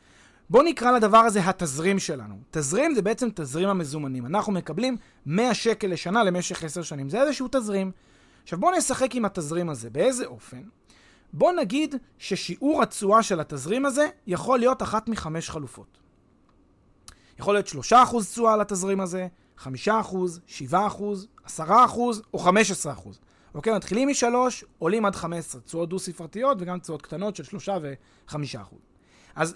בואו 0.50 0.64
נקרא 0.64 0.92
לדבר 0.92 1.18
הזה 1.18 1.40
התזרים 1.40 2.00
שלנו. 2.00 2.36
תזרים 2.52 2.94
זה 2.94 3.02
בעצם 3.02 3.30
תזרים 3.36 3.70
המזומנים. 3.70 4.26
אנחנו 4.26 4.54
מקבלים 4.54 4.98
100 5.26 5.54
שקל 5.54 5.88
לשנה 5.88 6.24
למשך 6.24 6.64
10 6.64 6.82
שנים. 6.82 7.10
זה 7.10 7.22
איזשהו 7.22 7.48
תזרים. 7.52 7.92
עכשיו 8.44 8.60
בואו 8.60 8.78
נשחק 8.78 9.16
עם 9.16 9.26
התזרים 9.26 9.70
הזה. 9.70 9.90
באיזה 9.90 10.26
אופן? 10.26 10.62
בואו 11.34 11.56
נגיד 11.56 11.96
ששיעור 12.18 12.82
התשואה 12.82 13.24
של 13.24 13.40
התזרים 13.40 13.86
הזה 13.86 14.08
יכול 14.28 14.60
להיות 14.60 14.84
אחת 14.84 15.10
מחמש 15.10 15.50
חלופות. 15.50 15.98
יכול 17.40 17.54
להיות 17.54 17.68
3% 17.68 17.74
תשואה 18.32 18.54
על 18.54 18.62
התזרים 18.62 19.02
הזה, 19.02 19.28
5%, 19.64 19.68
7%, 20.48 21.28
10% 21.48 21.62
או 22.34 22.50
15%. 22.50 22.50
אוקיי, 23.56 23.76
מתחילים 23.76 24.08
מ-3, 24.08 24.26
עולים 24.78 25.06
עד 25.06 25.16
15, 25.16 25.62
תשואות 25.62 25.90
דו-ספרתיות 25.90 26.58
וגם 26.62 26.80
תשואות 26.80 27.02
קטנות 27.02 27.36
של 27.36 27.44
3 27.44 27.70
ו-5%. 27.70 28.36
אז 29.36 29.56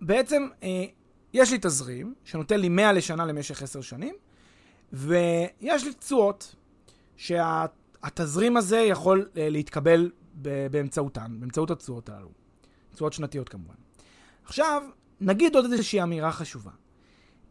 בעצם 0.00 0.48
אה, 0.62 0.84
יש 1.32 1.52
לי 1.52 1.58
תזרים 1.60 2.14
שנותן 2.24 2.60
לי 2.60 2.68
100 2.68 2.92
לשנה 2.92 3.26
למשך 3.26 3.62
10 3.62 3.80
שנים, 3.80 4.14
ויש 4.92 5.84
לי 5.84 5.94
תשואות 5.94 6.54
שהתזרים 7.16 8.56
הזה 8.56 8.78
יכול 8.78 9.28
אה, 9.36 9.48
להתקבל 9.50 10.10
באמצעותן, 10.70 11.36
באמצעות 11.40 11.70
התשואות 11.70 12.08
הללו. 12.08 12.30
תשואות 12.94 13.12
שנתיות 13.12 13.48
כמובן. 13.48 13.74
עכשיו, 14.44 14.82
נגיד 15.20 15.56
עוד 15.56 15.72
איזושהי 15.72 16.02
אמירה 16.02 16.32
חשובה. 16.32 16.70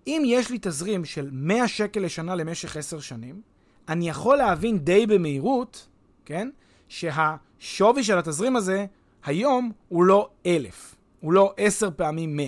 אם 0.07 0.23
יש 0.25 0.51
לי 0.51 0.57
תזרים 0.61 1.05
של 1.05 1.29
100 1.31 1.67
שקל 1.67 1.99
לשנה 1.99 2.35
למשך 2.35 2.77
10 2.77 2.99
שנים, 2.99 3.41
אני 3.89 4.09
יכול 4.09 4.37
להבין 4.37 4.79
די 4.79 5.07
במהירות, 5.07 5.87
כן, 6.25 6.49
שהשווי 6.87 8.03
של 8.03 8.17
התזרים 8.17 8.55
הזה 8.55 8.85
היום 9.25 9.71
הוא 9.87 10.03
לא 10.03 10.29
1,000, 10.45 10.95
הוא 11.19 11.33
לא 11.33 11.53
10 11.57 11.89
פעמים 11.95 12.35
100. 12.35 12.47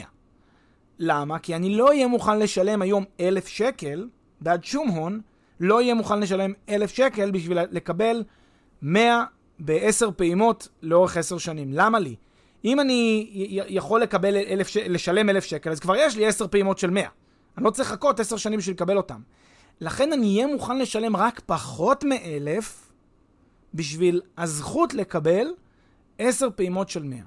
למה? 1.00 1.39
כי 1.39 1.55
אני 1.55 1.75
לא 1.75 1.88
אהיה 1.88 2.07
מוכן 2.07 2.39
לשלם 2.39 2.81
היום 2.81 3.05
1,000 3.19 3.48
שקל 3.48 4.07
בעד 4.41 4.63
שום 4.63 4.88
הון, 4.88 5.21
לא 5.60 5.75
אהיה 5.75 5.93
מוכן 5.93 6.19
לשלם 6.19 6.53
1,000 6.69 6.89
שקל 6.89 7.31
בשביל 7.31 7.57
לקבל 7.71 8.24
100 8.81 9.24
בעשר 9.60 10.10
פעימות 10.15 10.67
לאורך 10.81 11.17
עשר 11.17 11.38
שנים. 11.38 11.74
למה 11.74 12.00
לי? 12.00 12.15
אם 12.65 12.79
אני 12.79 13.29
יכול 13.67 14.01
לקבל 14.01 14.36
אלף, 14.36 14.67
ש... 14.67 14.77
לשלם 14.77 15.29
אלף 15.29 15.43
שקל, 15.43 15.71
אז 15.71 15.79
כבר 15.79 15.95
יש 15.95 16.15
לי 16.15 16.25
עשר 16.25 16.48
פעימות 16.48 16.77
של 16.77 16.89
מאה. 16.89 17.07
אני 17.57 17.65
לא 17.65 17.69
צריך 17.69 17.91
לחכות 17.91 18.19
עשר 18.19 18.38
שנים 18.38 18.60
בשביל 18.60 18.75
לקבל 18.75 18.98
אותם. 18.98 19.21
לכן 19.81 20.13
אני 20.13 20.35
אהיה 20.35 20.47
מוכן 20.47 20.77
לשלם 20.77 21.15
רק 21.15 21.41
פחות 21.45 22.03
מאלף 22.03 22.91
בשביל 23.73 24.21
הזכות 24.38 24.93
לקבל 24.93 25.47
עשר 26.19 26.47
פעימות 26.55 26.89
של 26.89 27.03
מאה. 27.03 27.19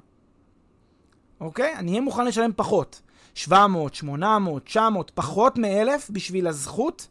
אוקיי? 1.41 1.75
אני 1.77 1.91
אהיה 1.91 2.01
מוכן 2.01 2.27
לשלם 2.27 2.51
פחות. 2.57 3.01
700, 3.35 3.95
800, 3.95 4.65
900, 4.65 5.11
פחות 5.15 5.59
מאלף 5.59 6.11
בשביל 6.11 6.47
הזכות 6.47 7.09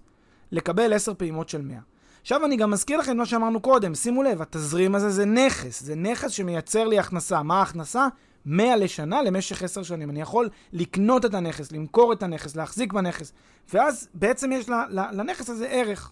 לקבל 0.51 0.93
עשר 0.93 1.13
פעימות 1.13 1.50
של 1.50 1.62
מאה. 1.62 1.79
עכשיו 2.21 2.45
אני 2.45 2.55
גם 2.55 2.71
מזכיר 2.71 3.00
לכם 3.00 3.17
מה 3.17 3.25
שאמרנו 3.25 3.59
קודם, 3.59 3.95
שימו 3.95 4.23
לב, 4.23 4.41
התזרים 4.41 4.95
הזה 4.95 5.09
זה 5.09 5.25
נכס, 5.25 5.83
זה 5.83 5.95
נכס 5.95 6.31
שמייצר 6.31 6.88
לי 6.88 7.00
הכנסה. 7.00 7.43
מה 7.43 7.59
ההכנסה? 7.59 8.07
100 8.45 8.75
לשנה 8.75 9.21
למשך 9.21 9.63
10 9.63 9.83
שנים. 9.83 10.09
אני 10.09 10.21
יכול 10.21 10.50
לקנות 10.73 11.25
את 11.25 11.33
הנכס, 11.33 11.71
למכור 11.71 12.13
את 12.13 12.23
הנכס, 12.23 12.55
להחזיק 12.55 12.93
בנכס, 12.93 13.33
ואז 13.73 14.07
בעצם 14.13 14.51
יש 14.51 14.69
לנכס 14.89 15.50
הזה 15.50 15.67
ערך. 15.67 16.12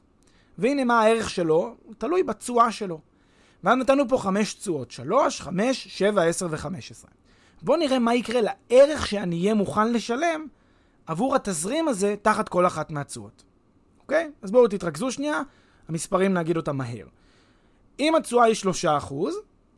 והנה 0.58 0.84
מה 0.84 1.02
הערך 1.02 1.30
שלו, 1.30 1.76
תלוי 1.98 2.24
בתשואה 2.24 2.72
שלו. 2.72 3.00
ואז 3.64 3.78
נתנו 3.78 4.08
פה 4.10 4.18
חמש 4.18 4.54
תשואות, 4.54 4.92
3, 4.92 5.42
5, 5.42 5.88
7, 5.88 6.24
10 6.24 6.48
ו-15. 6.52 7.08
בואו 7.62 7.78
נראה 7.78 8.00
מה 8.00 8.16
יקרה 8.16 8.42
לערך 8.42 9.08
שאני 9.08 9.40
אהיה 9.40 9.54
מוכן 9.54 9.92
לשלם 9.92 10.46
עבור 11.06 11.36
התזרים 11.36 11.88
הזה 11.88 12.16
תחת 12.22 12.50
כל 12.50 12.68
אחת 12.68 12.92
מהתשואות. 12.92 13.44
אוקיי? 14.00 14.32
אז 14.42 14.52
בואו 14.52 14.68
תתרכזו 14.68 15.12
שנייה 15.12 15.42
המספרים 15.88 16.34
נגיד 16.34 16.58
אותם 16.58 16.78
מהר. 16.78 17.08
אם 18.00 18.16
התשואה 18.16 18.46
היא 18.46 18.56
3%, 19.00 19.14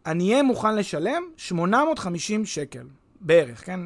אני 0.06 0.32
אהיה 0.32 0.44
מוכן 0.44 0.76
לשלם 0.76 1.24
850 1.38 2.46
שקל. 2.46 2.88
בערך, 3.22 3.66
כן? 3.66 3.80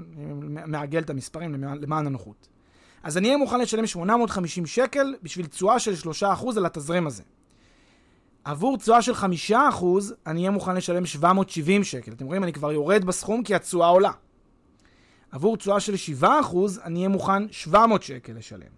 מעגל 0.48 1.00
את 1.00 1.10
המספרים 1.10 1.64
למען 1.64 2.08
הנוחות. 2.08 2.48
אז 3.04 3.18
אני 3.18 3.28
אהיה 3.28 3.38
מוכן 3.38 3.60
לשלם 3.60 3.88
850 3.88 4.66
שקל 4.66 5.16
בשביל 5.24 5.46
תשואה 5.46 5.80
של 5.80 5.94
3% 6.22 6.26
על 6.58 6.66
התזרים 6.66 7.08
הזה. 7.08 7.24
עבור 8.44 8.78
תשואה 8.78 9.02
של 9.02 9.14
5% 9.50 9.54
אני 10.28 10.40
אהיה 10.40 10.52
מוכן 10.52 10.76
לשלם 10.76 11.06
770 11.06 11.84
שקל. 11.84 12.12
אתם 12.12 12.26
רואים, 12.26 12.44
אני 12.44 12.54
כבר 12.54 12.72
יורד 12.72 13.06
בסכום 13.06 13.44
כי 13.44 13.56
התשואה 13.56 13.88
עולה. 13.88 14.12
עבור 15.32 15.58
תשואה 15.58 15.80
של 15.80 15.94
7% 16.22 16.26
אני 16.84 17.00
אהיה 17.00 17.10
מוכן 17.10 17.52
700 17.52 18.04
שקל 18.04 18.34
לשלם. 18.34 18.78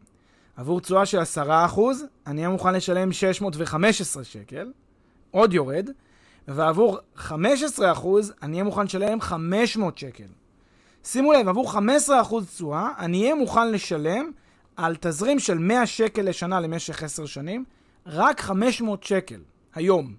עבור 0.55 0.81
תשואה 0.81 1.05
של 1.05 1.19
10% 1.19 1.79
אני 2.27 2.41
אהיה 2.41 2.49
מוכן 2.49 2.73
לשלם 2.73 3.11
615 3.11 4.23
שקל, 4.23 4.71
עוד 5.31 5.53
יורד, 5.53 5.89
ועבור 6.49 6.97
15% 7.17 7.29
אני 8.43 8.53
אהיה 8.53 8.63
מוכן 8.63 8.83
לשלם 8.83 9.21
500 9.21 9.97
שקל. 9.97 10.23
שימו 11.03 11.33
לב, 11.33 11.47
עבור 11.47 11.71
15% 11.71 11.77
תשואה 12.55 12.89
אני 12.99 13.23
אהיה 13.23 13.35
מוכן 13.35 13.71
לשלם 13.71 14.31
על 14.75 14.95
תזרים 14.99 15.39
של 15.39 15.57
100 15.57 15.85
שקל 15.85 16.21
לשנה 16.21 16.59
למשך 16.59 17.03
10 17.03 17.25
שנים, 17.25 17.63
רק 18.05 18.41
500 18.41 19.03
שקל 19.03 19.39
היום. 19.75 20.13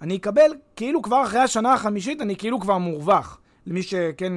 אני 0.00 0.16
אקבל, 0.16 0.50
כאילו 0.76 1.02
כבר 1.02 1.22
אחרי 1.24 1.40
השנה 1.40 1.72
החמישית, 1.72 2.20
אני 2.20 2.36
כאילו 2.36 2.60
כבר 2.60 2.78
מורווח, 2.78 3.38
למי 3.66 3.82
שכן 3.82 4.32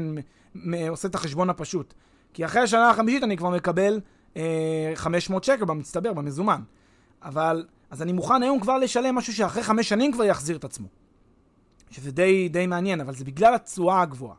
עושה 0.89 1.07
את 1.07 1.15
החשבון 1.15 1.49
הפשוט. 1.49 1.93
כי 2.33 2.45
אחרי 2.45 2.61
השנה 2.61 2.89
החמישית 2.89 3.23
אני 3.23 3.37
כבר 3.37 3.49
מקבל 3.49 3.99
אה, 4.37 4.91
500 4.95 5.43
שקל 5.43 5.65
במצטבר, 5.65 6.13
במזומן. 6.13 6.61
אבל, 7.23 7.65
אז 7.89 8.01
אני 8.01 8.13
מוכן 8.13 8.43
היום 8.43 8.59
כבר 8.59 8.77
לשלם 8.77 9.15
משהו 9.15 9.33
שאחרי 9.33 9.63
חמש 9.63 9.89
שנים 9.89 10.11
כבר 10.11 10.23
יחזיר 10.23 10.57
את 10.57 10.63
עצמו. 10.63 11.02
שזה 11.93 12.11
די, 12.11 12.49
די 12.49 12.67
מעניין, 12.67 13.01
אבל 13.01 13.13
זה 13.13 13.25
בגלל 13.25 13.53
התשואה 13.53 14.01
הגבוהה. 14.01 14.35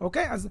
אוקיי? 0.00 0.30
אז 0.30 0.48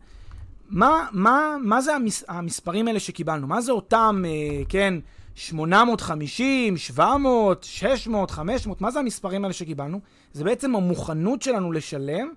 מה, 0.69 1.07
מה, 1.11 1.55
מה 1.63 1.81
זה 1.81 1.95
המס, 1.95 2.23
המספרים 2.27 2.87
האלה 2.87 2.99
שקיבלנו? 2.99 3.47
מה 3.47 3.61
זה 3.61 3.71
אותם, 3.71 4.23
אה, 4.27 4.65
כן, 4.69 4.93
850, 5.35 6.77
700, 6.77 7.63
600, 7.63 8.31
500, 8.31 8.81
מה 8.81 8.91
זה 8.91 8.99
המספרים 8.99 9.43
האלה 9.43 9.53
שקיבלנו? 9.53 9.99
זה 10.33 10.43
בעצם 10.43 10.75
המוכנות 10.75 11.41
שלנו 11.41 11.71
לשלם 11.71 12.29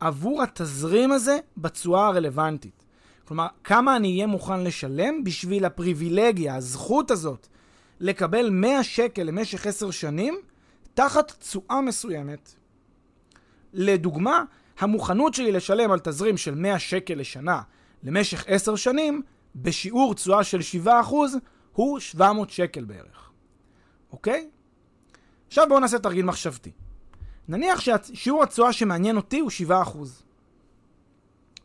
עבור 0.00 0.42
התזרים 0.42 1.12
הזה 1.12 1.38
בתשואה 1.56 2.06
הרלוונטית. 2.06 2.84
כלומר, 3.24 3.46
כמה 3.64 3.96
אני 3.96 4.12
אהיה 4.12 4.26
מוכן 4.26 4.60
לשלם 4.60 5.24
בשביל 5.24 5.64
הפריבילגיה, 5.64 6.54
הזכות 6.54 7.10
הזאת, 7.10 7.46
לקבל 8.00 8.50
100 8.50 8.82
שקל 8.82 9.22
למשך 9.22 9.66
10 9.66 9.90
שנים, 9.90 10.34
תחת 10.94 11.32
תשואה 11.38 11.80
מסוימת. 11.80 12.54
לדוגמה, 13.72 14.44
המוכנות 14.78 15.34
שלי 15.34 15.52
לשלם 15.52 15.90
על 15.90 15.98
תזרים 15.98 16.36
של 16.36 16.54
100 16.54 16.78
שקל 16.78 17.14
לשנה 17.14 17.60
למשך 18.02 18.44
10 18.46 18.76
שנים, 18.76 19.22
בשיעור 19.56 20.14
תשואה 20.14 20.44
של 20.44 20.58
7%, 20.84 20.88
הוא 21.72 21.98
700 21.98 22.50
שקל 22.50 22.84
בערך. 22.84 23.30
אוקיי? 24.12 24.48
עכשיו 25.48 25.66
בואו 25.68 25.80
נעשה 25.80 25.98
תרגיל 25.98 26.24
מחשבתי. 26.24 26.70
נניח 27.48 27.80
ששיעור 27.80 28.42
התשואה 28.42 28.72
שמעניין 28.72 29.16
אותי 29.16 29.40
הוא 29.40 29.50
7%. 29.68 29.72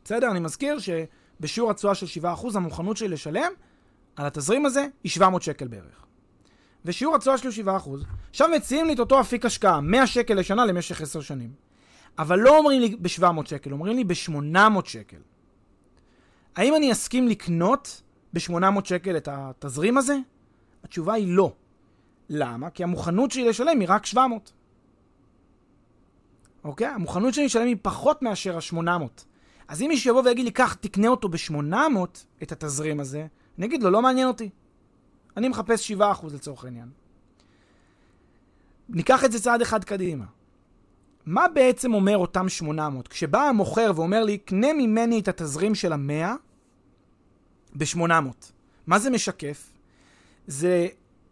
בסדר? 0.03 0.31
אני 0.31 0.39
מזכיר 0.39 0.77
שבשיעור 0.79 1.71
התשואה 1.71 1.95
של 1.95 2.21
7% 2.23 2.27
המוכנות 2.55 2.97
שלי 2.97 3.07
לשלם 3.07 3.51
על 4.15 4.25
התזרים 4.25 4.65
הזה 4.65 4.87
היא 5.03 5.11
700 5.11 5.41
שקל 5.41 5.67
בערך. 5.67 6.05
ושיעור 6.85 7.15
התשואה 7.15 7.37
שלי 7.37 7.61
הוא 7.63 7.79
7%. 7.79 7.89
עכשיו 8.29 8.49
מציעים 8.55 8.85
לי 8.85 8.93
את 8.93 8.99
אותו 8.99 9.21
אפיק 9.21 9.45
השקעה, 9.45 9.81
100 9.81 10.07
שקל 10.07 10.33
לשנה 10.33 10.65
למשך 10.65 11.01
10 11.01 11.21
שנים. 11.21 11.66
אבל 12.19 12.39
לא 12.39 12.57
אומרים 12.57 12.81
לי 12.81 12.95
ב-700 12.95 13.45
שקל, 13.45 13.71
אומרים 13.71 13.97
לי 13.97 14.03
ב-800 14.03 14.85
שקל. 14.85 15.17
האם 16.55 16.75
אני 16.75 16.91
אסכים 16.91 17.27
לקנות 17.27 18.01
ב-800 18.33 18.85
שקל 18.85 19.17
את 19.17 19.29
התזרים 19.31 19.97
הזה? 19.97 20.17
התשובה 20.83 21.13
היא 21.13 21.27
לא. 21.29 21.53
למה? 22.29 22.69
כי 22.69 22.83
המוכנות 22.83 23.31
שלי 23.31 23.49
לשלם 23.49 23.79
היא 23.79 23.87
רק 23.91 24.05
700. 24.05 24.51
אוקיי? 26.63 26.87
המוכנות 26.87 27.33
שלי 27.33 27.45
לשלם 27.45 27.67
היא 27.67 27.77
פחות 27.81 28.21
מאשר 28.21 28.57
ה-800. 28.57 29.21
אז 29.67 29.81
אם 29.81 29.87
מישהו 29.87 30.09
יבוא 30.09 30.21
ויגיד 30.25 30.45
לי, 30.45 30.51
קח, 30.51 30.73
תקנה 30.73 31.07
אותו 31.07 31.29
ב-800, 31.29 31.73
את 32.43 32.51
התזרים 32.51 32.99
הזה, 32.99 33.27
אני 33.57 33.65
אגיד 33.65 33.83
לו, 33.83 33.89
לא 33.89 34.01
מעניין 34.01 34.27
אותי. 34.27 34.49
אני 35.37 35.49
מחפש 35.49 35.91
7% 35.91 36.01
לצורך 36.33 36.63
העניין. 36.65 36.89
ניקח 38.89 39.25
את 39.25 39.31
זה 39.31 39.39
צעד 39.39 39.61
אחד 39.61 39.83
קדימה. 39.83 40.25
מה 41.27 41.47
בעצם 41.53 41.93
אומר 41.93 42.17
אותם 42.17 42.49
800? 42.49 43.07
כשבא 43.07 43.41
המוכר 43.41 43.91
ואומר 43.95 44.23
לי, 44.23 44.37
קנה 44.37 44.73
ממני 44.73 45.19
את 45.19 45.27
התזרים 45.27 45.75
של 45.75 45.93
המאה 45.93 46.35
ב-800. 47.75 48.11
מה 48.87 48.99
זה 48.99 49.09
משקף? 49.09 49.69
זה 50.47 50.87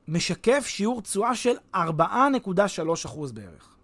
משקף 0.08 0.66
שיעור 0.68 1.02
תשואה 1.02 1.36
של 1.36 1.54
4.3% 1.76 1.80
בערך. 3.34 3.76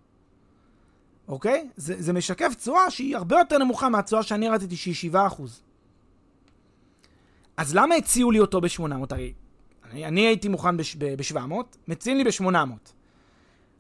אוקיי? 1.28 1.70
זה, 1.76 2.02
זה 2.02 2.14
משקף 2.14 2.54
תשואה 2.58 2.92
שהיא 2.92 3.18
הרבה 3.18 3.40
יותר 3.40 3.58
נמוכה 3.58 3.90
מהתשואה 3.90 4.24
שאני 4.24 4.50
רציתי 4.50 4.76
שהיא 4.76 5.12
7%. 5.12 5.16
אז 7.58 7.76
למה 7.76 7.96
הציעו 7.96 8.32
לי 8.32 8.40
אותו 8.40 8.62
ב-800? 8.62 8.84
הרי 9.10 9.34
אני, 9.92 10.06
אני 10.06 10.22
הייתי 10.22 10.48
מוכן 10.48 10.78
ב-700, 10.78 11.38
מציעים 11.88 12.18
לי 12.18 12.24
ב-800. 12.24 13.01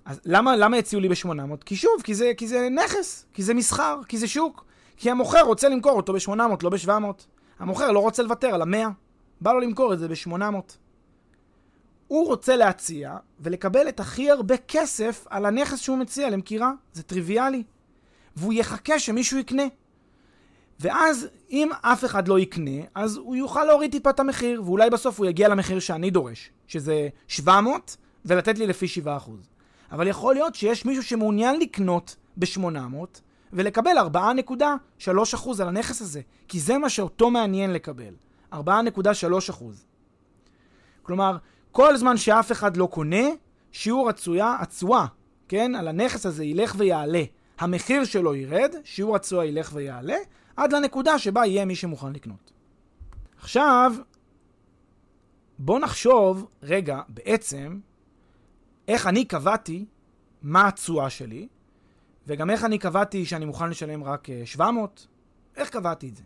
אז 0.05 0.21
למה, 0.25 0.55
למה 0.55 0.77
הציעו 0.77 1.01
לי 1.01 1.09
ב-800? 1.09 1.63
כי 1.65 1.75
שוב, 1.75 2.01
כי 2.03 2.15
זה, 2.15 2.31
כי 2.37 2.47
זה 2.47 2.67
נכס, 2.69 3.25
כי 3.33 3.43
זה 3.43 3.53
מסחר, 3.53 3.99
כי 4.07 4.17
זה 4.17 4.27
שוק. 4.27 4.65
כי 4.97 5.11
המוכר 5.11 5.41
רוצה 5.41 5.69
למכור 5.69 5.91
אותו 5.91 6.13
ב-800, 6.13 6.39
לא 6.63 6.69
ב-700. 6.69 7.23
המוכר 7.59 7.91
לא 7.91 7.99
רוצה 7.99 8.23
לוותר 8.23 8.47
על 8.47 8.61
ה-100, 8.61 8.89
בא 9.41 9.53
לו 9.53 9.59
למכור 9.59 9.93
את 9.93 9.99
זה 9.99 10.07
ב-800. 10.07 10.31
הוא 12.07 12.27
רוצה 12.27 12.55
להציע 12.55 13.17
ולקבל 13.39 13.89
את 13.89 13.99
הכי 13.99 14.31
הרבה 14.31 14.57
כסף 14.57 15.25
על 15.29 15.45
הנכס 15.45 15.79
שהוא 15.79 15.97
מציע 15.97 16.29
למכירה. 16.29 16.71
זה 16.93 17.03
טריוויאלי. 17.03 17.63
והוא 18.35 18.53
יחכה 18.53 18.99
שמישהו 18.99 19.37
יקנה. 19.37 19.63
ואז, 20.79 21.27
אם 21.51 21.69
אף 21.81 22.05
אחד 22.05 22.27
לא 22.27 22.39
יקנה, 22.39 22.81
אז 22.95 23.17
הוא 23.17 23.35
יוכל 23.35 23.63
להוריד 23.63 23.91
טיפה 23.91 24.09
את 24.09 24.19
המחיר, 24.19 24.63
ואולי 24.65 24.89
בסוף 24.89 25.19
הוא 25.19 25.25
יגיע 25.25 25.47
למחיר 25.47 25.79
שאני 25.79 26.09
דורש, 26.09 26.51
שזה 26.67 27.09
700, 27.27 27.97
ולתת 28.25 28.57
לי 28.57 28.67
לפי 28.67 28.85
7%. 29.05 29.09
אבל 29.91 30.07
יכול 30.07 30.33
להיות 30.33 30.55
שיש 30.55 30.85
מישהו 30.85 31.03
שמעוניין 31.03 31.59
לקנות 31.59 32.15
ב-800 32.37 33.19
ולקבל 33.53 33.91
4.3% 34.13 35.61
על 35.61 35.67
הנכס 35.67 36.01
הזה, 36.01 36.21
כי 36.47 36.59
זה 36.59 36.77
מה 36.77 36.89
שאותו 36.89 37.31
מעניין 37.31 37.73
לקבל, 37.73 38.13
4.3%. 38.53 38.57
כלומר, 41.01 41.37
כל 41.71 41.97
זמן 41.97 42.17
שאף 42.17 42.51
אחד 42.51 42.77
לא 42.77 42.85
קונה, 42.85 43.25
שיעור 43.71 44.09
התשואה, 44.09 44.57
התשואה, 44.59 45.05
כן, 45.47 45.75
על 45.75 45.87
הנכס 45.87 46.25
הזה 46.25 46.43
ילך 46.43 46.75
ויעלה. 46.77 47.23
המחיר 47.59 48.03
שלו 48.03 48.35
ירד, 48.35 48.75
שיעור 48.83 49.15
התשואה 49.15 49.45
ילך 49.45 49.71
ויעלה, 49.73 50.17
עד 50.57 50.73
לנקודה 50.73 51.19
שבה 51.19 51.45
יהיה 51.45 51.65
מי 51.65 51.75
שמוכן 51.75 52.13
לקנות. 52.13 52.51
עכשיו, 53.37 53.93
בואו 55.59 55.79
נחשוב 55.79 56.45
רגע, 56.63 57.01
בעצם, 57.09 57.79
איך 58.91 59.07
אני 59.07 59.25
קבעתי 59.25 59.85
מה 60.41 60.67
התשואה 60.67 61.09
שלי, 61.09 61.47
וגם 62.27 62.49
איך 62.49 62.63
אני 62.63 62.77
קבעתי 62.77 63.25
שאני 63.25 63.45
מוכן 63.45 63.69
לשלם 63.69 64.03
רק 64.03 64.27
700, 64.45 65.07
אה, 65.57 65.61
איך 65.61 65.69
קבעתי 65.69 66.09
את 66.09 66.15
זה? 66.15 66.23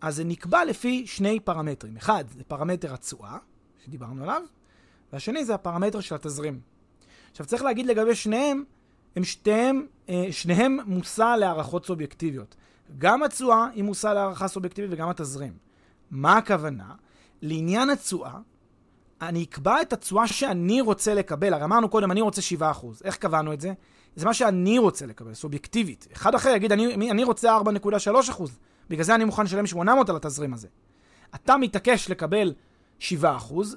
אז 0.00 0.16
זה 0.16 0.24
נקבע 0.24 0.64
לפי 0.64 1.06
שני 1.06 1.40
פרמטרים. 1.40 1.96
אחד, 1.96 2.24
זה 2.36 2.44
פרמטר 2.44 2.94
התשואה, 2.94 3.38
שדיברנו 3.84 4.22
עליו, 4.22 4.42
והשני 5.12 5.44
זה 5.44 5.54
הפרמטר 5.54 6.00
של 6.00 6.14
התזרים. 6.14 6.60
עכשיו 7.30 7.46
צריך 7.46 7.62
להגיד 7.62 7.86
לגבי 7.86 8.14
שניהם, 8.14 8.64
הם 9.16 9.24
שתיהם, 9.24 9.86
אה, 10.08 10.26
שניהם 10.30 10.78
מושא 10.86 11.36
להערכות 11.38 11.86
סובייקטיביות. 11.86 12.56
גם 12.98 13.22
התשואה 13.22 13.68
היא 13.74 13.84
מושא 13.84 14.06
להערכה 14.06 14.48
סובייקטיבית 14.48 14.90
וגם 14.92 15.08
התזרים. 15.08 15.52
מה 16.10 16.36
הכוונה? 16.36 16.94
לעניין 17.42 17.90
התשואה, 17.90 18.38
אני 19.22 19.42
אקבע 19.42 19.82
את 19.82 19.92
התשואה 19.92 20.26
שאני 20.26 20.80
רוצה 20.80 21.14
לקבל. 21.14 21.54
הרי 21.54 21.64
אמרנו 21.64 21.88
קודם, 21.88 22.10
אני 22.10 22.20
רוצה 22.20 22.40
7%. 22.58 22.64
איך 23.04 23.16
קבענו 23.16 23.52
את 23.52 23.60
זה? 23.60 23.72
זה 24.16 24.26
מה 24.26 24.34
שאני 24.34 24.78
רוצה 24.78 25.06
לקבל, 25.06 25.34
סובייקטיבית. 25.34 26.08
אחד 26.12 26.34
אחר 26.34 26.50
יגיד, 26.50 26.72
אני, 26.72 27.10
אני 27.10 27.24
רוצה 27.24 27.58
4.3%. 27.58 28.42
בגלל 28.90 29.04
זה 29.04 29.14
אני 29.14 29.24
מוכן 29.24 29.44
לשלם 29.44 29.66
800 29.66 30.08
על 30.08 30.16
התזרים 30.16 30.54
הזה. 30.54 30.68
אתה 31.34 31.56
מתעקש 31.56 32.10
לקבל 32.10 32.54
7%, 33.00 33.04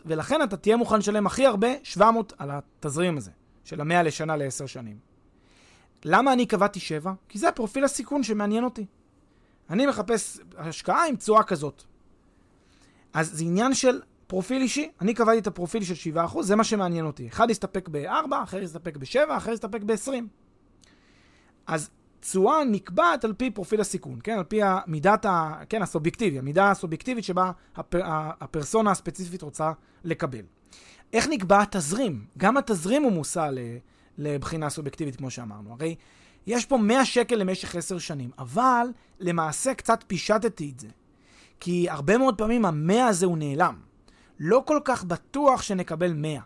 ולכן 0.05 0.41
אתה 0.43 0.57
תהיה 0.57 0.77
מוכן 0.77 0.97
לשלם 0.97 1.27
הכי 1.27 1.45
הרבה 1.45 1.67
700 1.83 2.33
על 2.37 2.51
התזרים 2.51 3.17
הזה, 3.17 3.31
של 3.63 3.81
המאה 3.81 4.03
לשנה 4.03 4.35
לעשר 4.35 4.65
שנים. 4.65 4.97
למה 6.05 6.33
אני 6.33 6.45
קבעתי 6.45 6.79
7? 6.79 7.13
כי 7.29 7.39
זה 7.39 7.51
פרופיל 7.51 7.83
הסיכון 7.83 8.23
שמעניין 8.23 8.63
אותי. 8.63 8.85
אני 9.69 9.85
מחפש 9.85 10.39
השקעה 10.57 11.07
עם 11.07 11.15
תשואה 11.15 11.43
כזאת. 11.43 11.83
אז 13.13 13.31
זה 13.33 13.43
עניין 13.43 13.73
של 13.73 14.01
פרופיל 14.27 14.61
אישי, 14.61 14.89
אני 15.01 15.13
קבעתי 15.13 15.39
את 15.39 15.47
הפרופיל 15.47 15.83
של 15.83 16.15
7%, 16.15 16.41
זה 16.41 16.55
מה 16.55 16.63
שמעניין 16.63 17.05
אותי. 17.05 17.27
אחד 17.27 17.49
יסתפק 17.49 17.89
ב-4, 17.91 18.09
אחר 18.43 18.63
יסתפק 18.63 18.97
ב-7, 18.97 19.37
אחר 19.37 19.51
יסתפק 19.51 19.81
ב-20. 19.83 20.11
אז 21.67 21.89
תשואה 22.19 22.63
נקבעת 22.63 23.25
על 23.25 23.33
פי 23.33 23.51
פרופיל 23.51 23.81
הסיכון, 23.81 24.19
כן? 24.23 24.37
על 24.37 24.43
פי 24.43 24.59
המידת, 24.63 25.25
ה, 25.25 25.53
כן, 25.69 25.81
הסובייקטיבי, 25.81 26.39
המידה 26.39 26.71
הסובייקטיבית 26.71 27.23
שבה 27.23 27.51
הפר, 27.75 28.01
הפרסונה 28.41 28.91
הספציפית 28.91 29.41
רוצה 29.41 29.71
לקבל. 30.03 30.41
איך 31.13 31.27
נקבע 31.29 31.61
התזרים? 31.61 32.25
גם 32.37 32.57
התזרים 32.57 33.03
הוא 33.03 33.11
מושא 33.11 33.49
לבחינה 34.17 34.69
סובייקטיבית, 34.69 35.15
כמו 35.15 35.29
שאמרנו. 35.29 35.71
הרי 35.73 35.95
יש 36.47 36.65
פה 36.65 36.77
100 36.77 37.05
שקל 37.05 37.35
למשך 37.35 37.75
10 37.75 37.97
שנים, 37.97 38.29
אבל 38.39 38.87
למעשה 39.19 39.73
קצת 39.73 40.03
פישטתי 40.07 40.71
את 40.75 40.79
זה. 40.79 40.87
כי 41.59 41.89
הרבה 41.89 42.17
מאוד 42.17 42.37
פעמים 42.37 42.65
המאה 42.65 43.07
הזה 43.07 43.25
הוא 43.25 43.37
נעלם. 43.37 43.75
לא 44.39 44.63
כל 44.65 44.79
כך 44.83 45.03
בטוח 45.03 45.61
שנקבל 45.61 46.13
100. 46.13 46.41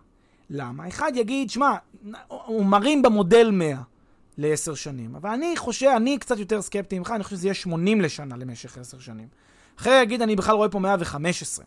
למה? 0.50 0.88
אחד 0.88 1.12
יגיד, 1.16 1.50
שמע, 1.50 1.76
הוא 2.28 2.66
מרים 2.66 3.02
במודל 3.02 3.52
100 3.52 3.82
ל-10 4.38 4.76
שנים, 4.76 5.16
אבל 5.16 5.30
אני 5.30 5.58
חושב, 5.58 5.88
אני 5.98 6.18
קצת 6.18 6.38
יותר 6.38 6.62
סקפטי 6.62 7.00
ממך, 7.00 7.12
אני 7.16 7.24
חושב 7.24 7.36
שזה 7.36 7.48
יהיה 7.48 7.54
80 7.54 8.02
לשנה 8.02 8.38
למשך 8.38 8.78
10 8.78 9.00
שנים. 9.00 9.28
אחר 9.80 10.00
יגיד, 10.04 10.22
אני 10.22 10.36
בכלל 10.36 10.56
רואה 10.56 10.70
פה 10.70 10.80
115. 10.80 11.66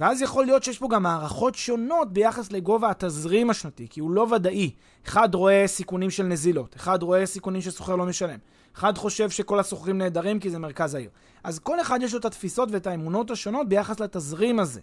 ואז 0.00 0.22
יכול 0.22 0.44
להיות 0.44 0.62
שיש 0.62 0.78
פה 0.78 0.88
גם 0.88 1.06
הערכות 1.06 1.54
שונות 1.54 2.12
ביחס 2.12 2.52
לגובה 2.52 2.90
התזרים 2.90 3.50
השנתי, 3.50 3.86
כי 3.90 4.00
הוא 4.00 4.10
לא 4.10 4.26
ודאי. 4.34 4.70
אחד 5.06 5.34
רואה 5.34 5.64
סיכונים 5.66 6.10
של 6.10 6.22
נזילות, 6.22 6.76
אחד 6.76 7.02
רואה 7.02 7.26
סיכונים 7.26 7.60
שסוחר 7.60 7.96
לא 7.96 8.06
משלם, 8.06 8.38
אחד 8.76 8.98
חושב 8.98 9.30
שכל 9.30 9.60
הסוחרים 9.60 9.98
נהדרים 9.98 10.40
כי 10.40 10.50
זה 10.50 10.58
מרכז 10.58 10.94
העיר. 10.94 11.10
אז 11.44 11.58
כל 11.58 11.80
אחד 11.80 11.98
יש 12.02 12.12
לו 12.12 12.18
את 12.18 12.24
התפיסות 12.24 12.68
ואת 12.72 12.86
האמונות 12.86 13.30
השונות 13.30 13.68
ביחס 13.68 14.00
לתזרים 14.00 14.60
הזה. 14.60 14.80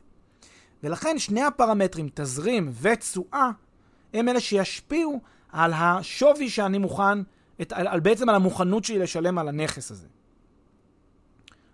ולכן 0.83 1.19
שני 1.19 1.43
הפרמטרים, 1.43 2.09
תזרים 2.13 2.71
ותשואה, 2.81 3.51
הם 4.13 4.29
אלה 4.29 4.39
שישפיעו 4.39 5.21
על 5.51 5.73
השווי 5.73 6.49
שאני 6.49 6.77
מוכן, 6.77 7.19
את, 7.61 7.71
על, 7.71 7.87
על 7.87 7.99
בעצם 7.99 8.29
על 8.29 8.35
המוכנות 8.35 8.83
שלי 8.83 8.99
לשלם 8.99 9.37
על 9.37 9.47
הנכס 9.47 9.91
הזה. 9.91 10.07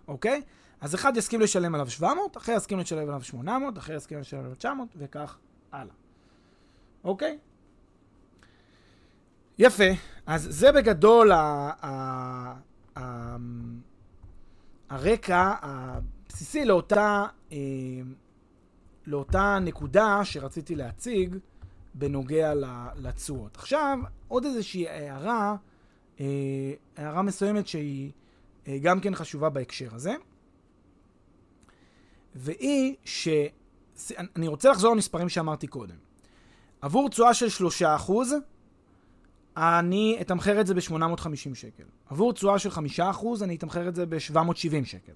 אוקיי? 0.08 0.42
אז 0.80 0.94
אחד 0.94 1.16
יסכים 1.16 1.40
לשלם 1.40 1.74
עליו 1.74 1.90
700, 1.90 2.36
אחר 2.36 2.52
יסכים 2.52 2.78
לשלם 2.78 3.08
עליו 3.08 3.22
800, 3.22 3.78
אחר 3.78 3.92
יסכים 3.92 4.20
לשלם 4.20 4.40
עליו 4.40 4.54
900, 4.54 4.88
וכך 4.96 5.38
הלאה. 5.72 5.94
אוקיי? 7.04 7.38
יפה. 9.58 9.84
אז 10.26 10.46
זה 10.50 10.72
בגדול 10.72 11.32
ה- 11.32 11.70
ה- 11.82 12.54
ה- 12.96 13.36
הרקע 14.90 15.54
הבסיסי 15.62 16.64
לאותה, 16.64 17.24
אה, 17.52 17.56
לאותה 19.06 19.58
נקודה 19.60 20.20
שרציתי 20.24 20.74
להציג 20.74 21.36
בנוגע 21.94 22.52
לתשואות. 22.96 23.56
עכשיו, 23.56 23.98
עוד 24.28 24.44
איזושהי 24.44 24.88
הערה, 24.88 25.56
אה, 26.20 26.72
הערה 26.96 27.22
מסוימת 27.22 27.66
שהיא 27.66 28.10
אה, 28.68 28.78
גם 28.82 29.00
כן 29.00 29.14
חשובה 29.14 29.48
בהקשר 29.48 29.94
הזה. 29.94 30.14
והיא 32.34 32.94
ש... 33.04 33.28
אני 34.36 34.48
רוצה 34.48 34.70
לחזור 34.70 34.94
למספרים 34.94 35.28
שאמרתי 35.28 35.66
קודם. 35.66 35.96
עבור 36.80 37.08
תשואה 37.08 37.34
של 37.34 37.66
3%, 38.06 38.12
אני 39.56 40.18
אתמחר 40.20 40.60
את 40.60 40.66
זה 40.66 40.74
ב-850 40.74 41.54
שקל. 41.54 41.84
עבור 42.10 42.32
תשואה 42.32 42.58
של 42.58 42.70
5%, 42.70 42.72
אני 43.42 43.56
אתמחר 43.56 43.88
את 43.88 43.94
זה 43.94 44.06
ב-770 44.06 44.84
שקל. 44.84 45.12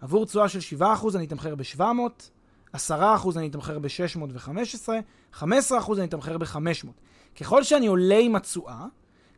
עבור 0.00 0.26
תשואה 0.26 0.48
של 0.48 0.78
7%, 0.78 0.84
אני 1.14 1.24
אתמחר 1.24 1.54
ב-700, 1.54 1.82
10% 2.74 2.76
אני 3.36 3.48
אתמחר 3.48 3.78
ב-615, 3.78 4.88
15% 5.34 5.44
אני 5.96 6.04
אתמחר 6.04 6.38
ב-500. 6.38 6.86
ככל 7.40 7.62
שאני 7.62 7.86
עולה 7.86 8.18
עם 8.18 8.36
התשואה, 8.36 8.86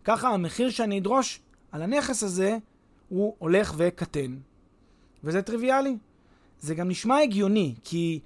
ככה 0.05 0.29
המחיר 0.29 0.71
שאני 0.71 0.99
אדרוש 0.99 1.41
על 1.73 1.83
הנכס 1.83 2.23
הזה 2.23 2.59
הוא 3.09 3.35
הולך 3.39 3.75
וקטן. 3.77 4.37
וזה 5.25 5.43
טריוויאלי. 5.43 5.97
זה 6.61 6.75
גם 6.75 6.89
נשמע 6.89 7.19
הגיוני, 7.19 7.75
כי 7.85 8.21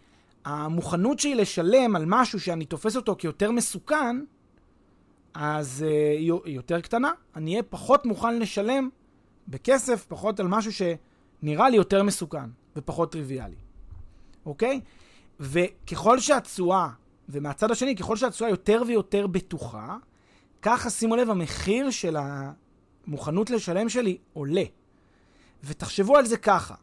המוכנות 0.44 1.18
שלי 1.18 1.34
לשלם 1.34 1.96
על 1.96 2.04
משהו 2.06 2.40
שאני 2.40 2.64
תופס 2.64 2.96
אותו 2.96 3.16
כיותר 3.18 3.50
מסוכן, 3.50 4.24
אז 5.34 5.84
uh, 5.86 6.18
היא 6.18 6.32
יותר 6.46 6.80
קטנה. 6.80 7.12
אני 7.36 7.50
אהיה 7.50 7.62
פחות 7.62 8.06
מוכן 8.06 8.38
לשלם 8.38 8.88
בכסף, 9.48 10.06
פחות 10.08 10.40
על 10.40 10.48
משהו 10.48 10.72
שנראה 10.72 11.70
לי 11.70 11.76
יותר 11.76 12.02
מסוכן 12.02 12.50
ופחות 12.76 13.12
טריוויאלי. 13.12 13.56
אוקיי? 14.46 14.80
וככל 15.40 16.18
שהתשואה, 16.18 16.88
ומהצד 17.28 17.70
השני, 17.70 17.96
ככל 17.96 18.16
שהתשואה 18.16 18.50
יותר 18.50 18.82
ויותר 18.86 19.26
בטוחה, 19.26 19.96
ככה, 20.62 20.90
שימו 20.90 21.16
לב, 21.16 21.30
המחיר 21.30 21.90
של 21.90 22.16
המוכנות 23.06 23.50
לשלם 23.50 23.88
שלי 23.88 24.18
עולה. 24.32 24.64
ותחשבו 25.64 26.16
על 26.16 26.26
זה 26.26 26.36
ככה, 26.36 26.74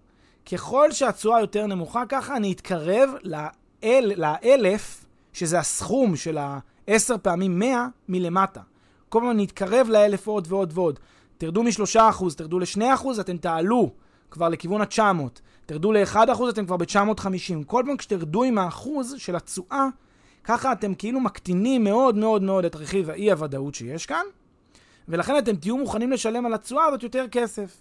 ככל 0.51 0.91
שהתשואה 0.91 1.41
יותר 1.41 1.65
נמוכה, 1.65 2.03
ככה 2.09 2.37
אני 2.37 2.51
אתקרב 2.51 3.09
לאל, 3.23 4.13
לאלף, 4.15 5.05
שזה 5.33 5.59
הסכום 5.59 6.15
של 6.15 6.37
ה-10 6.37 7.17
פעמים 7.21 7.59
100 7.59 7.87
מלמטה. 8.09 8.61
כל 9.09 9.19
פעם 9.19 9.31
אני 9.31 9.45
אתקרב 9.45 9.87
לאלף 9.89 10.27
עוד 10.27 10.47
ועוד 10.49 10.71
ועוד. 10.73 10.99
תרדו 11.37 11.63
מ-3%, 11.63 12.35
תרדו 12.37 12.59
ל-2%, 12.59 13.21
אתם 13.21 13.37
תעלו 13.37 13.91
כבר 14.31 14.49
לכיוון 14.49 14.81
ה-900. 14.81 15.39
תרדו 15.67 15.91
ל-1%, 15.91 16.49
אתם 16.49 16.65
כבר 16.65 16.77
ב-950. 16.77 17.63
כל 17.65 17.83
פעם 17.85 17.97
כשתרדו 17.97 18.43
עם 18.43 18.57
האחוז 18.57 19.15
של 19.17 19.35
התשואה, 19.35 19.87
ככה 20.43 20.71
אתם 20.71 20.95
כאילו 20.95 21.19
מקטינים 21.19 21.83
מאוד 21.83 22.15
מאוד 22.15 22.43
מאוד 22.43 22.65
את 22.65 22.75
רכיב 22.75 23.09
האי-הוודאות 23.09 23.75
שיש 23.75 24.05
כאן, 24.05 24.25
ולכן 25.07 25.37
אתם 25.37 25.55
תהיו 25.55 25.77
מוכנים 25.77 26.11
לשלם 26.11 26.45
על 26.45 26.53
התשואה 26.53 26.85
הזאת 26.85 27.03
יותר 27.03 27.25
כסף. 27.31 27.77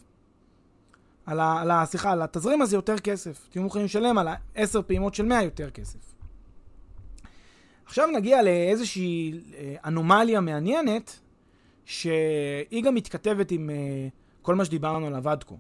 על 1.27 1.41
ה... 1.41 1.61
על 1.61 1.71
ה... 1.71 1.85
סליחה, 1.87 2.13
על 2.13 2.23
התזרים 2.23 2.63
הזה 2.63 2.77
יותר 2.77 2.99
כסף. 2.99 3.49
תהיו 3.51 3.63
מוכנים 3.63 3.85
לשלם 3.85 4.19
על 4.19 4.29
ה-10 4.29 4.83
פעימות 4.87 5.15
של 5.15 5.25
100 5.25 5.43
יותר 5.43 5.71
כסף. 5.71 5.99
עכשיו 7.85 8.07
נגיע 8.07 8.43
לאיזושהי 8.43 9.41
אה, 9.55 9.75
אנומליה 9.85 10.41
מעניינת, 10.41 11.19
שהיא 11.85 12.83
גם 12.85 12.95
מתכתבת 12.95 13.51
עם 13.51 13.71
אה, 13.71 14.09
כל 14.43 14.55
מה 14.55 14.65
שדיברנו 14.65 15.07
עליו 15.07 15.29
עד 15.29 15.45
כה. 15.45 15.55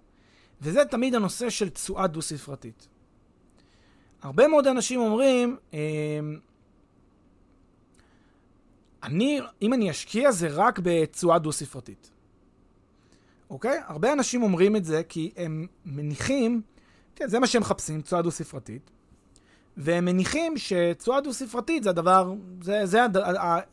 וזה 0.60 0.84
תמיד 0.84 1.14
הנושא 1.14 1.50
של 1.50 1.68
תשואה 1.68 2.06
דו-ספרתית. 2.06 2.88
הרבה 4.22 4.48
מאוד 4.48 4.66
אנשים 4.66 5.00
אומרים, 5.00 5.56
אה, 5.74 5.78
אני, 9.02 9.40
אם 9.62 9.74
אני 9.74 9.90
אשקיע 9.90 10.32
זה 10.32 10.48
רק 10.50 10.80
בתשואה 10.82 11.38
דו-ספרתית. 11.38 12.10
אוקיי? 13.50 13.80
הרבה 13.86 14.12
אנשים 14.12 14.42
אומרים 14.42 14.76
את 14.76 14.84
זה 14.84 15.02
כי 15.08 15.32
הם 15.36 15.66
מניחים, 15.84 16.62
כן, 17.16 17.28
זה 17.28 17.38
מה 17.38 17.46
שהם 17.46 17.62
מחפשים, 17.62 18.02
תשואה 18.02 18.22
דו-ספרתית, 18.22 18.90
והם 19.76 20.04
מניחים 20.04 20.54
שתשואה 20.56 21.20
דו-ספרתית 21.20 21.82
זה 21.82 21.90
הדבר, 21.90 22.34
זה 22.62 23.02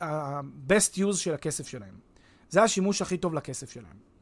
ה-best 0.02 0.96
use 0.96 1.16
של 1.16 1.34
הכסף 1.34 1.68
שלהם. 1.68 1.96
זה 2.50 2.64
השימוש 2.64 3.02
הכי 3.02 3.18
טוב 3.18 3.34
לכסף 3.34 3.70
שלהם. 3.70 4.13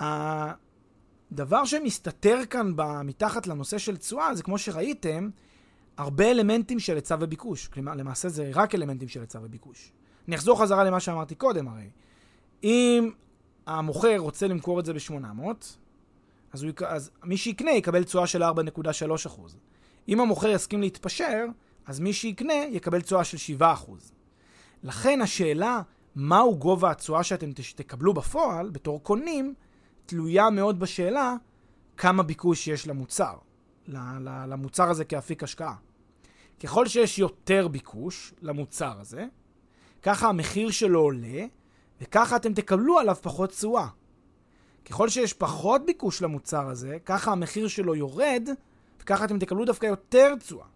הדבר 0.00 1.64
שמסתתר 1.64 2.38
כאן 2.50 2.72
מתחת 3.04 3.46
לנושא 3.46 3.78
של 3.78 3.96
תשואה, 3.96 4.34
זה 4.34 4.42
כמו 4.42 4.58
שראיתם, 4.58 5.30
הרבה 5.96 6.30
אלמנטים 6.30 6.78
של 6.78 6.94
היצע 6.94 7.16
וביקוש. 7.20 7.68
כלומר, 7.68 7.94
למעשה 7.94 8.28
זה 8.28 8.50
רק 8.54 8.74
אלמנטים 8.74 9.08
של 9.08 9.20
היצע 9.20 9.38
וביקוש. 9.42 9.92
אני 10.28 10.36
אחזור 10.36 10.60
חזרה 10.60 10.84
למה 10.84 11.00
שאמרתי 11.00 11.34
קודם 11.34 11.68
הרי. 11.68 11.90
אם 12.62 13.10
המוכר 13.66 14.16
רוצה 14.18 14.46
למכור 14.46 14.80
את 14.80 14.84
זה 14.84 14.92
ב-800, 14.92 15.42
אז, 16.52 16.62
הוא, 16.62 16.72
אז 16.86 17.10
מי 17.24 17.36
שיקנה 17.36 17.70
יקבל 17.70 18.04
תשואה 18.04 18.26
של 18.26 18.42
4.3%. 18.42 18.48
אם 20.08 20.20
המוכר 20.20 20.48
יסכים 20.48 20.80
להתפשר, 20.80 21.44
אז 21.86 22.00
מי 22.00 22.12
שיקנה 22.12 22.54
יקבל 22.70 23.00
תשואה 23.00 23.24
של 23.24 23.56
7%. 23.60 23.62
לכן 24.82 25.20
השאלה 25.20 25.80
מהו 26.16 26.58
גובה 26.58 26.90
התשואה 26.90 27.22
שאתם 27.22 27.50
תקבלו 27.76 28.14
בפועל, 28.14 28.70
בתור 28.70 29.02
קונים, 29.02 29.54
תלויה 30.08 30.50
מאוד 30.50 30.80
בשאלה 30.80 31.34
כמה 31.96 32.22
ביקוש 32.22 32.68
יש 32.68 32.86
למוצר, 32.86 33.34
למוצר 34.48 34.90
הזה 34.90 35.04
כאפיק 35.04 35.42
השקעה. 35.42 35.74
ככל 36.62 36.86
שיש 36.86 37.18
יותר 37.18 37.68
ביקוש 37.68 38.34
למוצר 38.42 39.00
הזה, 39.00 39.26
ככה 40.02 40.28
המחיר 40.28 40.70
שלו 40.70 41.00
עולה, 41.00 41.46
וככה 42.00 42.36
אתם 42.36 42.54
תקבלו 42.54 42.98
עליו 42.98 43.16
פחות 43.22 43.50
תשואה. 43.50 43.88
ככל 44.84 45.08
שיש 45.08 45.32
פחות 45.32 45.86
ביקוש 45.86 46.22
למוצר 46.22 46.68
הזה, 46.68 46.98
ככה 47.04 47.32
המחיר 47.32 47.68
שלו 47.68 47.94
יורד, 47.94 48.48
וככה 49.00 49.24
אתם 49.24 49.38
תקבלו 49.38 49.64
דווקא 49.64 49.86
יותר 49.86 50.36
תשואה. 50.36 50.66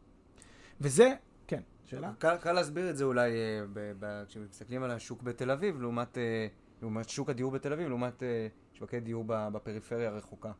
וזה, 0.80 1.14
כן, 1.46 1.60
שאלה? 1.84 2.12
קל, 2.18 2.36
קל 2.36 2.52
להסביר 2.52 2.90
את 2.90 2.96
זה 2.96 3.04
אולי 3.04 3.30
אה, 3.30 3.64
ב, 3.72 3.92
ב, 3.98 4.24
כשמסתכלים 4.28 4.82
על 4.82 4.90
השוק 4.90 5.22
בתל 5.22 5.50
אביב, 5.50 5.80
לעומת, 5.80 6.18
אה, 6.18 6.46
לעומת 6.82 7.08
שוק 7.08 7.30
הדיור 7.30 7.50
בתל 7.50 7.72
אביב, 7.72 7.88
לעומת 7.88 8.22
אה, 8.22 8.46
שווקי 8.72 9.00
דיור 9.00 9.24
בפריפריה 9.26 10.08
הרחוקה. 10.08 10.52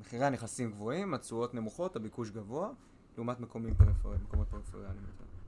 מחירי 0.00 0.24
הנכסים 0.24 0.70
גבוהים, 0.70 1.14
התשואות 1.14 1.54
נמוכות, 1.54 1.96
הביקוש 1.96 2.30
גבוה, 2.30 2.70
לעומת 3.16 3.40
מקומים 3.40 3.74
פריפריאליים, 3.74 4.24
מקומות 4.24 4.48
פריפריאליים. 4.48 5.02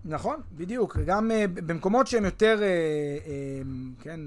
נכון, 0.05 0.40
בדיוק. 0.53 0.97
גם 1.07 1.31
uh, 1.31 1.47
במקומות 1.47 2.07
שהם 2.07 2.25
יותר, 2.25 2.59
uh, 2.59 3.27
uh, 3.27 4.05
כן, 4.05 4.20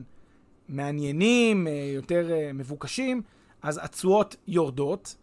מעניינים, 0.70 1.68
uh, 1.68 1.70
יותר 1.96 2.28
uh, 2.30 2.54
מבוקשים, 2.54 3.22
אז 3.62 3.80
התשואות 3.84 4.36
יורדות, 4.48 5.16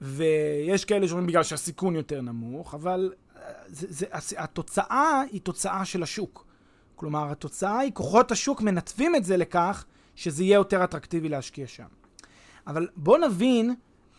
ויש 0.00 0.84
כאלה 0.84 1.08
שאומרים 1.08 1.26
בגלל 1.26 1.42
שהסיכון 1.42 1.96
יותר 1.96 2.20
נמוך, 2.20 2.74
אבל 2.74 3.12
uh, 3.12 3.38
זה, 3.66 3.86
זה, 3.90 4.06
התוצאה 4.36 5.22
היא 5.32 5.40
תוצאה 5.40 5.84
של 5.84 6.02
השוק. 6.02 6.51
כלומר, 6.96 7.30
התוצאה 7.30 7.78
היא, 7.78 7.92
כוחות 7.92 8.32
השוק 8.32 8.60
מנתבים 8.60 9.16
את 9.16 9.24
זה 9.24 9.36
לכך 9.36 9.84
שזה 10.14 10.44
יהיה 10.44 10.54
יותר 10.54 10.84
אטרקטיבי 10.84 11.28
להשקיע 11.28 11.66
שם. 11.66 11.86
אבל 12.66 12.88
בואו 12.96 13.18
נבין 13.18 13.74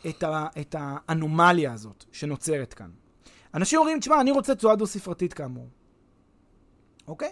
את, 0.09 0.23
ה, 0.23 0.47
את 0.61 0.75
האנומליה 0.79 1.73
הזאת 1.73 2.05
שנוצרת 2.11 2.73
כאן. 2.73 2.89
אנשים 3.53 3.79
אומרים, 3.79 3.99
תשמע, 3.99 4.21
אני 4.21 4.31
רוצה 4.31 4.55
תשואה 4.55 4.75
דו-ספרתית 4.75 5.33
כאמור. 5.33 5.69
אוקיי? 7.07 7.31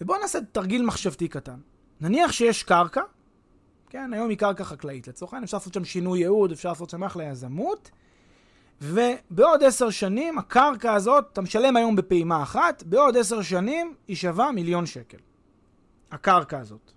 ובואו 0.00 0.20
נעשה 0.20 0.38
תרגיל 0.52 0.86
מחשבתי 0.86 1.28
קטן. 1.28 1.60
נניח 2.00 2.32
שיש 2.32 2.62
קרקע, 2.62 3.02
כן, 3.90 4.12
היום 4.12 4.28
היא 4.28 4.38
קרקע 4.38 4.64
חקלאית 4.64 5.08
לצורך 5.08 5.32
העניין, 5.32 5.44
אפשר 5.44 5.56
לעשות 5.56 5.74
שם 5.74 5.84
שינוי 5.84 6.18
ייעוד, 6.18 6.52
אפשר 6.52 6.68
לעשות 6.68 6.90
שם 6.90 7.04
אחלה 7.04 7.24
יזמות, 7.24 7.90
ובעוד 8.80 9.62
עשר 9.62 9.90
שנים 9.90 10.38
הקרקע 10.38 10.92
הזאת, 10.92 11.28
אתה 11.32 11.40
משלם 11.40 11.76
היום 11.76 11.96
בפעימה 11.96 12.42
אחת, 12.42 12.82
בעוד 12.82 13.16
עשר 13.16 13.42
שנים 13.42 13.94
היא 14.08 14.16
שווה 14.16 14.52
מיליון 14.52 14.86
שקל. 14.86 15.18
הקרקע 16.10 16.58
הזאת. 16.58 16.92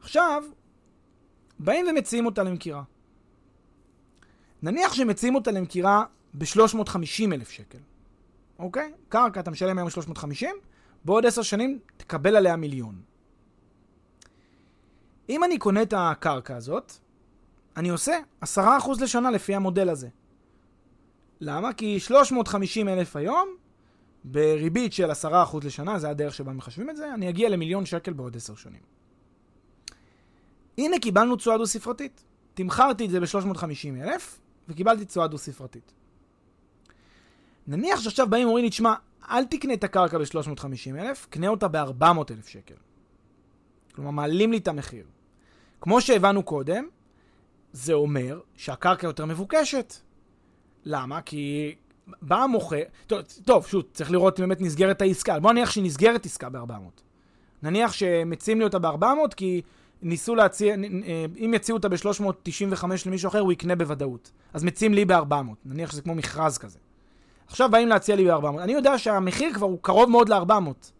עכשיו, 0.00 0.44
באים 1.58 1.86
ומציעים 1.90 2.26
אותה 2.26 2.42
למכירה. 2.42 2.82
נניח 4.62 4.94
שמציעים 4.94 5.34
אותה 5.34 5.50
למכירה 5.50 6.04
ב-350 6.34 7.32
אלף 7.32 7.50
שקל, 7.50 7.78
אוקיי? 8.58 8.92
קרקע 9.08 9.40
אתה 9.40 9.50
משלם 9.50 9.78
היום 9.78 9.90
350, 9.90 10.50
בעוד 11.04 11.26
עשר 11.26 11.42
שנים 11.42 11.78
תקבל 11.96 12.36
עליה 12.36 12.56
מיליון. 12.56 13.00
אם 15.28 15.44
אני 15.44 15.58
קונה 15.58 15.82
את 15.82 15.94
הקרקע 15.96 16.56
הזאת, 16.56 16.92
אני 17.76 17.88
עושה 17.88 18.18
10% 18.42 18.46
לשנה 19.00 19.30
לפי 19.30 19.54
המודל 19.54 19.88
הזה. 19.88 20.08
למה? 21.40 21.72
כי 21.72 22.00
350 22.00 22.88
אלף 22.88 23.16
היום, 23.16 23.48
בריבית 24.24 24.92
של 24.92 25.10
10% 25.10 25.14
לשנה, 25.64 25.98
זה 25.98 26.10
הדרך 26.10 26.34
שבה 26.34 26.52
מחשבים 26.52 26.90
את 26.90 26.96
זה, 26.96 27.14
אני 27.14 27.28
אגיע 27.28 27.48
למיליון 27.48 27.86
שקל 27.86 28.12
בעוד 28.12 28.36
10 28.36 28.54
שנים. 28.54 28.80
הנה 30.78 30.98
קיבלנו 30.98 31.36
תשואה 31.36 31.58
דו-ספרתית. 31.58 32.24
תמכרתי 32.54 33.04
את 33.04 33.10
זה 33.10 33.20
ב-350 33.20 34.02
אלף, 34.02 34.38
וקיבלתי 34.68 35.04
תשואה 35.04 35.26
דו-ספרתית. 35.26 35.92
נניח 37.66 38.00
שעכשיו 38.00 38.30
באים 38.30 38.46
ואומרים 38.46 38.64
לי, 38.64 38.70
תשמע, 38.70 38.94
אל 39.30 39.44
תקנה 39.44 39.74
את 39.74 39.84
הקרקע 39.84 40.18
ב-350 40.18 40.98
אלף, 40.98 41.26
קנה 41.30 41.48
אותה 41.48 41.68
ב-400 41.68 42.04
אלף 42.30 42.48
שקל. 42.48 42.74
כלומר, 43.94 44.10
מעלים 44.10 44.52
לי 44.52 44.58
את 44.58 44.68
המחיר. 44.68 45.06
כמו 45.80 46.00
שהבנו 46.00 46.42
קודם, 46.42 46.88
זה 47.76 47.92
אומר 47.92 48.40
שהקרקע 48.56 49.06
יותר 49.06 49.24
מבוקשת. 49.24 49.94
למה? 50.84 51.20
כי 51.20 51.74
בא 52.22 52.42
המוכר... 52.42 52.82
טוב, 53.06 53.20
טוב, 53.44 53.66
שוב, 53.66 53.82
צריך 53.92 54.10
לראות 54.10 54.40
אם 54.40 54.44
באמת 54.44 54.60
נסגרת 54.60 55.02
העסקה. 55.02 55.40
בוא 55.40 55.52
נניח 55.52 55.70
שנסגרת 55.70 56.26
עסקה 56.26 56.48
ב-400. 56.48 57.02
נניח 57.62 57.92
שמציעים 57.92 58.58
לי 58.58 58.64
אותה 58.64 58.78
ב-400 58.78 59.34
כי 59.36 59.62
ניסו 60.02 60.34
להציע, 60.34 60.74
אה, 60.74 61.26
אם 61.44 61.54
יציעו 61.54 61.76
אותה 61.78 61.88
ב-395 61.88 62.84
למישהו 63.06 63.28
אחר, 63.28 63.40
הוא 63.40 63.52
יקנה 63.52 63.76
בוודאות. 63.76 64.30
אז 64.54 64.64
מציעים 64.64 64.94
לי 64.94 65.04
ב-400, 65.04 65.34
נניח 65.64 65.90
שזה 65.92 66.02
כמו 66.02 66.14
מכרז 66.14 66.58
כזה. 66.58 66.78
עכשיו 67.46 67.70
באים 67.70 67.88
להציע 67.88 68.16
לי 68.16 68.24
ב-400. 68.24 68.60
אני 68.60 68.72
יודע 68.72 68.98
שהמחיר 68.98 69.54
כבר 69.54 69.66
הוא 69.66 69.78
קרוב 69.82 70.10
מאוד 70.10 70.28
ל-400. 70.28 70.90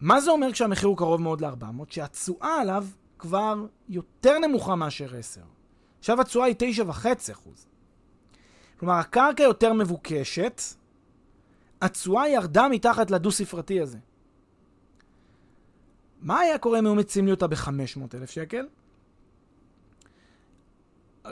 מה 0.00 0.20
זה 0.20 0.30
אומר 0.30 0.52
כשהמחיר 0.52 0.88
הוא 0.88 0.96
קרוב 0.96 1.20
מאוד 1.20 1.40
ל-400? 1.40 1.84
שהתשואה 1.88 2.60
עליו 2.60 2.84
כבר 3.20 3.66
יותר 3.88 4.38
נמוכה 4.38 4.74
מאשר 4.74 5.16
10. 5.16 5.40
עכשיו 5.98 6.20
התשואה 6.20 6.46
היא 6.46 6.54
9.5%. 6.84 7.48
כלומר, 8.78 8.94
הקרקע 8.94 9.42
יותר 9.42 9.72
מבוקשת, 9.72 10.62
התשואה 11.82 12.28
ירדה 12.28 12.68
מתחת 12.68 13.10
לדו-ספרתי 13.10 13.80
הזה. 13.80 13.98
מה 16.20 16.40
היה 16.40 16.58
קורה 16.58 16.78
אם 16.78 16.86
היו 16.86 16.94
מציעים 16.94 17.26
לי 17.26 17.30
אותה 17.30 17.46
ב-500,000 17.46 18.26
שקל? 18.26 18.66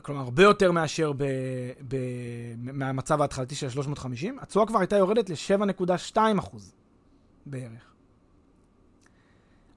כלומר, 0.03 0.21
הרבה 0.21 0.43
יותר 0.43 0.73
מאשר 0.73 1.13
ב, 1.13 1.25
ב, 1.89 1.97
מהמצב 2.57 3.21
ההתחלתי 3.21 3.55
של 3.55 3.71
350, 3.71 4.39
התשואה 4.39 4.67
כבר 4.67 4.79
הייתה 4.79 4.97
יורדת 4.97 5.31
ל-7.2 5.31 6.19
בערך. 7.47 7.95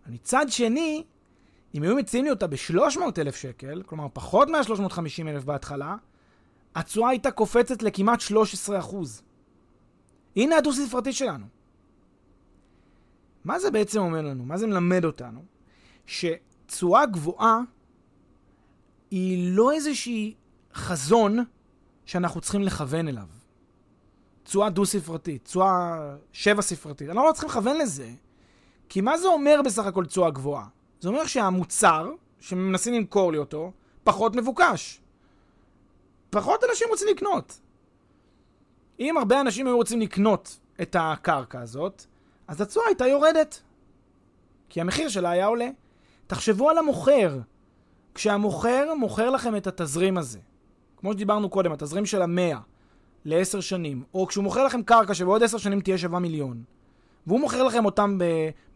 מצד 0.07 0.45
שני, 0.49 1.03
אם 1.75 1.83
היו 1.83 1.95
מציעים 1.95 2.25
לי 2.25 2.31
אותה 2.31 2.47
ב-300,000 2.47 3.31
שקל, 3.31 3.83
כלומר 3.85 4.07
פחות 4.13 4.49
מה-350,000 4.49 5.45
בהתחלה, 5.45 5.95
התשואה 6.75 7.09
הייתה 7.09 7.31
קופצת 7.31 7.83
לכמעט 7.83 8.21
13 8.21 8.79
הנה 10.35 10.57
הדו-ספרתי 10.57 11.13
שלנו. 11.13 11.45
מה 13.43 13.59
זה 13.59 13.71
בעצם 13.71 13.99
אומר 13.99 14.21
לנו? 14.21 14.45
מה 14.45 14.57
זה 14.57 14.67
מלמד 14.67 15.05
אותנו? 15.05 15.43
שתשואה 16.05 17.05
גבוהה 17.05 17.59
היא 19.11 19.55
לא 19.55 19.71
איזושהי 19.71 20.35
חזון 20.73 21.39
שאנחנו 22.05 22.41
צריכים 22.41 22.61
לכוון 22.61 23.07
אליו. 23.07 23.27
תשואה 24.43 24.69
דו-ספרתית, 24.69 25.45
תשואה 25.45 26.15
שבע-ספרתית. 26.31 27.09
אנחנו 27.09 27.27
לא 27.27 27.31
צריכים 27.31 27.49
לכוון 27.49 27.77
לזה, 27.77 28.11
כי 28.89 29.01
מה 29.01 29.17
זה 29.17 29.27
אומר 29.27 29.61
בסך 29.65 29.85
הכל 29.85 30.05
תשואה 30.05 30.31
גבוהה? 30.31 30.67
זה 31.01 31.09
אומר 31.09 31.25
שהמוצר 31.25 32.11
שמנסים 32.39 32.93
למכור 32.93 33.31
לי 33.31 33.37
אותו, 33.37 33.71
פחות 34.03 34.35
מבוקש. 34.35 35.01
פחות 36.29 36.63
אנשים 36.69 36.87
רוצים 36.89 37.07
לקנות. 37.07 37.59
אם 38.99 39.17
הרבה 39.17 39.41
אנשים 39.41 39.67
היו 39.67 39.75
רוצים 39.75 40.01
לקנות 40.01 40.59
את 40.81 40.95
הקרקע 40.99 41.61
הזאת, 41.61 42.05
אז 42.47 42.61
התשואה 42.61 42.85
הייתה 42.87 43.07
יורדת. 43.07 43.61
כי 44.69 44.81
המחיר 44.81 45.09
שלה 45.09 45.29
היה 45.29 45.45
עולה. 45.45 45.69
תחשבו 46.27 46.69
על 46.69 46.77
המוכר. 46.77 47.39
כשהמוכר 48.15 48.93
מוכר 48.99 49.29
לכם 49.29 49.55
את 49.55 49.67
התזרים 49.67 50.17
הזה, 50.17 50.39
כמו 50.97 51.13
שדיברנו 51.13 51.49
קודם, 51.49 51.71
התזרים 51.71 52.05
של 52.05 52.21
המאה 52.21 52.59
לעשר 53.25 53.59
שנים, 53.59 54.03
או 54.13 54.27
כשהוא 54.27 54.43
מוכר 54.43 54.65
לכם 54.65 54.83
קרקע 54.83 55.13
שבעוד 55.13 55.43
עשר 55.43 55.57
שנים 55.57 55.81
תהיה 55.81 55.97
שווה 55.97 56.19
מיליון, 56.19 56.63
והוא 57.27 57.39
מוכר 57.39 57.63
לכם 57.63 57.85
אותם 57.85 58.17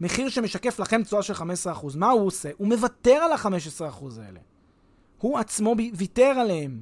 במחיר 0.00 0.28
שמשקף 0.28 0.78
לכם 0.78 1.02
תשואה 1.02 1.22
של 1.22 1.34
15%, 1.34 1.38
מה 1.96 2.10
הוא 2.10 2.26
עושה? 2.26 2.50
הוא 2.56 2.68
מוותר 2.68 3.12
על 3.12 3.32
ה-15% 3.32 4.20
האלה. 4.22 4.40
הוא 5.18 5.38
עצמו 5.38 5.74
ויתר 5.94 6.22
עליהם. 6.22 6.80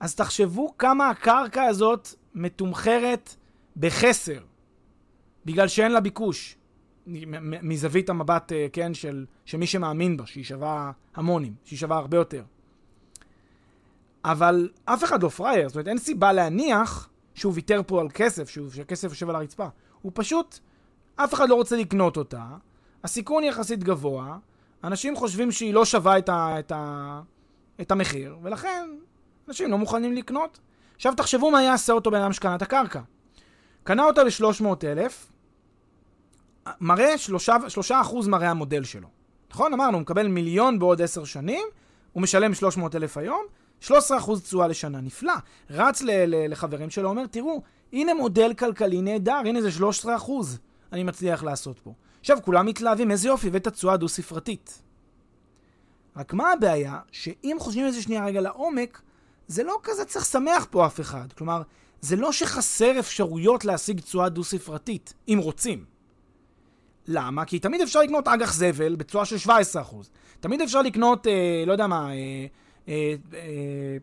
אז 0.00 0.14
תחשבו 0.14 0.74
כמה 0.78 1.10
הקרקע 1.10 1.62
הזאת 1.62 2.08
מתומחרת 2.34 3.34
בחסר. 3.76 4.40
בגלל 5.44 5.68
שאין 5.68 5.92
לה 5.92 6.00
ביקוש. 6.00 6.56
מזווית 7.06 8.10
המבט, 8.10 8.52
אה, 8.52 8.66
כן, 8.72 8.94
של, 8.94 9.26
מי 9.58 9.66
שמאמין 9.66 10.16
בה, 10.16 10.26
שהיא 10.26 10.44
שווה 10.44 10.92
המונים, 11.14 11.54
שהיא 11.64 11.78
שווה 11.78 11.96
הרבה 11.96 12.16
יותר. 12.16 12.42
אבל 14.24 14.68
אף 14.84 15.04
אחד 15.04 15.22
לא 15.22 15.28
פראייר, 15.28 15.68
זאת 15.68 15.74
אומרת, 15.76 15.88
אין 15.88 15.98
סיבה 15.98 16.32
להניח 16.32 17.08
שהוא 17.34 17.52
ויתר 17.54 17.80
פה 17.86 18.00
על 18.00 18.08
כסף, 18.14 18.48
שהוא, 18.48 18.70
שהכסף 18.70 19.08
יושב 19.08 19.28
על 19.28 19.36
הרצפה. 19.36 19.66
הוא 20.04 20.12
פשוט, 20.14 20.58
אף 21.16 21.34
אחד 21.34 21.48
לא 21.48 21.54
רוצה 21.54 21.76
לקנות 21.76 22.16
אותה, 22.16 22.44
הסיכון 23.04 23.44
יחסית 23.44 23.84
גבוה, 23.84 24.38
אנשים 24.84 25.16
חושבים 25.16 25.52
שהיא 25.52 25.74
לא 25.74 25.84
שווה 25.84 26.18
את, 26.18 26.28
ה, 26.28 26.58
את, 26.58 26.72
ה, 26.72 27.20
את 27.80 27.90
המחיר, 27.90 28.36
ולכן 28.42 28.90
אנשים 29.48 29.70
לא 29.70 29.78
מוכנים 29.78 30.12
לקנות. 30.12 30.60
עכשיו 30.96 31.14
תחשבו 31.16 31.50
מה 31.50 31.62
יעשה 31.62 31.92
אותו 31.92 32.10
בן 32.10 32.20
אדם 32.20 32.32
שקנה 32.32 32.54
את 32.54 32.62
הקרקע. 32.62 33.00
קנה 33.84 34.04
אותה 34.04 34.24
ב-300,000, 34.24 35.12
מראה, 36.80 37.18
שלושה, 37.18 37.56
שלושה 37.68 38.00
אחוז 38.00 38.28
מראה 38.28 38.50
המודל 38.50 38.84
שלו. 38.84 39.08
נכון? 39.50 39.72
אמרנו, 39.72 39.92
הוא 39.92 40.02
מקבל 40.02 40.28
מיליון 40.28 40.78
בעוד 40.78 41.02
עשר 41.02 41.24
שנים, 41.24 41.66
הוא 42.12 42.22
משלם 42.22 42.54
300 42.54 42.96
אלף 42.96 43.16
היום, 43.16 43.44
13 43.80 44.18
אחוז 44.18 44.42
תשואה 44.42 44.68
לשנה, 44.68 45.00
נפלא. 45.00 45.32
רץ 45.70 46.02
ל- 46.02 46.10
ל- 46.10 46.50
לחברים 46.50 46.90
שלו, 46.90 47.08
אומר, 47.08 47.26
תראו, 47.26 47.62
הנה 47.92 48.14
מודל 48.14 48.54
כלכלי 48.54 49.02
נהדר, 49.02 49.40
הנה 49.44 49.62
זה 49.62 49.70
13 49.70 50.16
אחוז 50.16 50.58
אני 50.94 51.02
מצליח 51.02 51.42
לעשות 51.44 51.78
פה. 51.78 51.92
עכשיו, 52.20 52.38
כולם 52.44 52.66
מתלהבים, 52.66 53.10
איזה 53.10 53.28
יופי, 53.28 53.46
הבאת 53.46 53.68
תשואה 53.68 53.96
דו-ספרתית. 53.96 54.82
רק 56.16 56.32
מה 56.32 56.52
הבעיה? 56.52 56.98
שאם 57.12 57.56
חושבים 57.60 57.86
איזה 57.86 58.02
שנייה 58.02 58.24
רגע 58.24 58.40
לעומק, 58.40 59.00
זה 59.48 59.62
לא 59.62 59.78
כזה 59.82 60.04
צריך 60.04 60.24
לשמח 60.24 60.66
פה 60.70 60.86
אף 60.86 61.00
אחד. 61.00 61.32
כלומר, 61.32 61.62
זה 62.00 62.16
לא 62.16 62.32
שחסר 62.32 62.98
אפשרויות 62.98 63.64
להשיג 63.64 64.00
תשואה 64.00 64.28
דו-ספרתית, 64.28 65.14
אם 65.28 65.38
רוצים. 65.42 65.84
למה? 67.06 67.44
כי 67.44 67.58
תמיד 67.58 67.80
אפשר 67.80 68.00
לקנות 68.00 68.28
אג"ח 68.28 68.54
זבל 68.54 68.96
בצורה 68.96 69.24
של 69.24 69.50
17%. 69.50 69.50
תמיד 70.40 70.60
אפשר 70.60 70.82
לקנות, 70.82 71.26
אה, 71.26 71.64
לא 71.66 71.72
יודע 71.72 71.86
מה, 71.86 72.10
אה, 72.10 72.46
אה, 72.88 73.14
אה, 73.34 73.96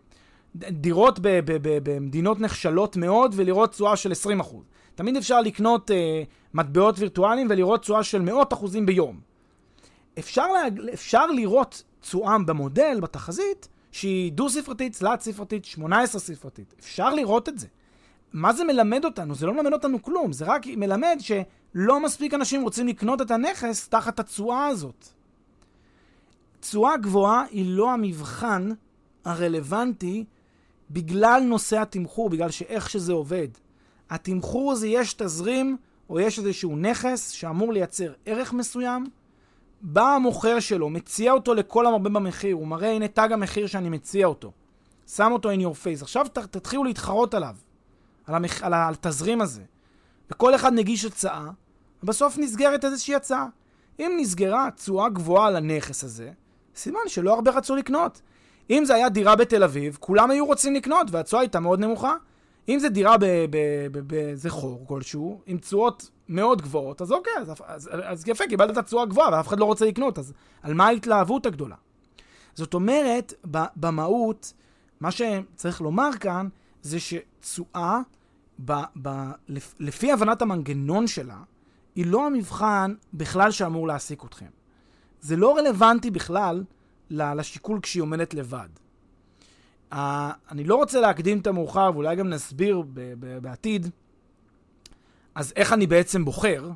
דירות 0.56 1.20
ב- 1.20 1.28
ב- 1.28 1.58
ב- 1.62 1.90
במדינות 1.90 2.40
נחשלות 2.40 2.98
מאוד 2.98 3.34
ולראות 3.38 3.72
תשואה 3.72 3.96
של 3.96 4.12
20%. 4.12 4.56
תמיד 4.96 5.18
אפשר 5.18 5.42
לקנות 5.42 5.92
אה, 5.92 6.24
מטבעות 6.54 7.00
וירטואליים 7.00 7.48
ולראות 7.50 7.82
תשואה 7.82 8.04
של 8.04 8.22
מאות 8.22 8.54
אחוזים 8.54 8.86
ביום. 8.86 9.20
אפשר, 10.20 10.48
לה, 10.48 10.62
אפשר 10.94 11.26
לראות 11.26 11.84
תשואה 12.00 12.38
במודל, 12.46 13.00
בתחזית, 13.02 13.68
שהיא 13.92 14.32
דו-ספרתית, 14.32 14.98
תלת-ספרתית, 14.98 15.66
18-ספרתית. 15.78 16.76
אפשר 16.80 17.14
לראות 17.14 17.50
את 17.50 17.60
זה. 17.60 17.68
מה 18.34 18.54
זה 18.54 18.64
מלמד 18.64 19.06
אותנו? 19.06 19.36
זה 19.36 19.46
לא 19.46 19.54
מלמד 19.54 19.74
אותנו 19.74 20.02
כלום, 20.04 20.34
זה 20.34 20.46
רק 20.46 20.68
מלמד 20.68 21.18
שלא 21.20 22.00
מספיק 22.04 22.34
אנשים 22.34 22.62
רוצים 22.62 22.88
לקנות 22.88 23.22
את 23.22 23.32
הנכס 23.32 23.88
תחת 23.88 24.20
התשואה 24.20 24.68
הזאת. 24.68 25.08
תשואה 26.60 26.98
גבוהה 26.98 27.44
היא 27.52 27.66
לא 27.68 27.92
המבחן 27.92 28.70
הרלוונטי 29.26 30.26
בגלל 30.94 31.44
נושא 31.46 31.82
התמחור, 31.82 32.30
בגלל 32.30 32.52
שאיך 32.52 32.90
שזה 32.90 33.14
עובד. 33.14 33.48
התמחור 34.10 34.72
הזה, 34.72 34.88
יש 34.88 35.14
תזרים 35.14 35.78
או 36.10 36.20
יש 36.20 36.40
איזשהו 36.40 36.76
נכס 36.76 37.30
שאמור 37.30 37.74
לייצר 37.74 38.14
ערך 38.26 38.54
מסוים, 38.54 39.06
בא 39.82 40.16
המוכר 40.16 40.60
שלו, 40.60 40.90
מציע 40.90 41.32
אותו 41.32 41.54
לכל 41.54 41.86
המרבה 41.86 42.10
במחיר, 42.10 42.56
הוא 42.56 42.68
מראה, 42.68 42.92
הנה 42.92 43.08
תג 43.08 43.30
המחיר 43.32 43.68
שאני 43.68 43.90
מציע 43.90 44.28
אותו. 44.28 44.52
שם 45.08 45.32
אותו 45.32 45.52
in 45.52 45.58
your 45.58 45.86
face. 45.86 46.02
עכשיו 46.02 46.28
ת, 46.34 46.38
תתחילו 46.38 46.84
להתחרות 46.84 47.34
עליו, 47.34 47.56
על, 48.26 48.36
המח... 48.36 48.64
על 48.64 48.74
התזרים 48.76 49.42
הזה. 49.42 49.62
וכל 50.32 50.56
אחד 50.56 50.74
מגיש 50.74 51.06
הצעה, 51.06 51.52
ובסוף 52.04 52.38
נסגרת 52.38 52.86
איזושהי 52.86 53.16
הצעה. 53.16 53.48
אם 54.00 54.18
נסגרה 54.20 54.70
תשואה 54.76 55.10
גבוהה 55.10 55.48
על 55.48 55.56
הנכס 55.56 56.04
הזה, 56.04 56.32
סימן 56.76 57.00
שלא 57.08 57.34
הרבה 57.34 57.52
רצו 57.52 57.76
לקנות. 57.76 58.22
אם 58.72 58.86
זה 58.86 58.96
היה 58.96 59.10
דירה 59.10 59.36
בתל 59.36 59.64
אביב, 59.64 59.98
כולם 60.00 60.32
היו 60.32 60.46
רוצים 60.46 60.76
לקנות, 60.76 61.08
והתשואה 61.12 61.42
הייתה 61.42 61.60
מאוד 61.60 61.80
נמוכה. 61.80 62.14
אם 62.70 62.80
זה 62.80 62.90
דירה 62.90 63.16
באיזה 64.08 64.50
חור 64.50 64.86
כלשהו, 64.88 65.42
עם 65.46 65.58
תשואות 65.58 66.10
מאוד 66.30 66.62
גבוהות, 66.62 67.02
אז 67.02 67.12
אוקיי, 67.12 67.34
אז, 67.38 67.52
אז, 67.66 67.90
אז 68.04 68.24
יפה, 68.28 68.44
קיבלת 68.50 68.72
את 68.72 68.78
התשואה 68.78 69.04
הגבוהה, 69.04 69.30
ואף 69.32 69.48
אחד 69.48 69.60
לא 69.60 69.66
רוצה 69.66 69.86
לקנות, 69.86 70.20
אז 70.20 70.34
על 70.62 70.74
מה 70.74 70.88
ההתלהבות 70.88 71.46
הגדולה? 71.46 71.76
זאת 72.54 72.74
אומרת, 72.74 73.34
במהות, 73.76 74.54
מה 75.00 75.10
שצריך 75.12 75.82
לומר 75.82 76.10
כאן, 76.20 76.48
זה 76.82 76.98
שתשואה, 77.00 78.00
לפי 79.80 80.12
הבנת 80.12 80.42
המנגנון 80.42 81.08
שלה, 81.08 81.38
היא 81.96 82.06
לא 82.06 82.26
המבחן 82.26 82.94
בכלל 83.14 83.52
שאמור 83.52 83.88
להעסיק 83.88 84.24
אתכם. 84.26 84.50
זה 85.22 85.36
לא 85.36 85.58
רלוונטי 85.58 86.12
בכלל 86.12 86.64
לשיקול 87.12 87.80
כשהיא 87.82 88.04
עומדת 88.04 88.34
לבד. 88.34 88.68
אני 89.92 90.64
לא 90.64 90.76
רוצה 90.76 91.02
להקדים 91.02 91.40
את 91.40 91.48
המאוחר, 91.48 91.92
ואולי 91.94 92.16
גם 92.16 92.30
נסביר 92.30 92.84
בעתיד, 93.42 93.90
אז 95.36 95.54
איך 95.56 95.74
אני 95.74 95.88
בעצם 95.88 96.26
בוחר, 96.26 96.72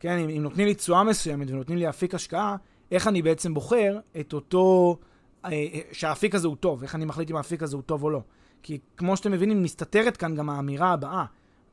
כן, 0.00 0.18
אם, 0.18 0.28
אם 0.28 0.42
נותנים 0.42 0.66
לי 0.66 0.74
תשואה 0.74 1.04
מסוימת 1.04 1.50
ונותנים 1.50 1.78
לי 1.78 1.88
אפיק 1.88 2.14
השקעה, 2.14 2.56
איך 2.90 3.08
אני 3.08 3.22
בעצם 3.22 3.54
בוחר 3.54 3.98
את 4.20 4.32
אותו, 4.32 4.96
אה, 5.44 5.50
אה, 5.50 5.80
שהאפיק 5.92 6.34
הזה 6.34 6.48
הוא 6.48 6.56
טוב, 6.56 6.82
איך 6.82 6.94
אני 6.94 7.04
מחליט 7.04 7.30
אם 7.30 7.36
האפיק 7.36 7.62
הזה 7.62 7.76
הוא 7.76 7.82
טוב 7.82 8.02
או 8.02 8.10
לא. 8.10 8.22
כי 8.62 8.78
כמו 8.96 9.16
שאתם 9.16 9.32
מבינים, 9.32 9.62
מסתתרת 9.62 10.16
כאן 10.16 10.34
גם 10.34 10.50
האמירה 10.50 10.92
הבאה. 10.92 11.24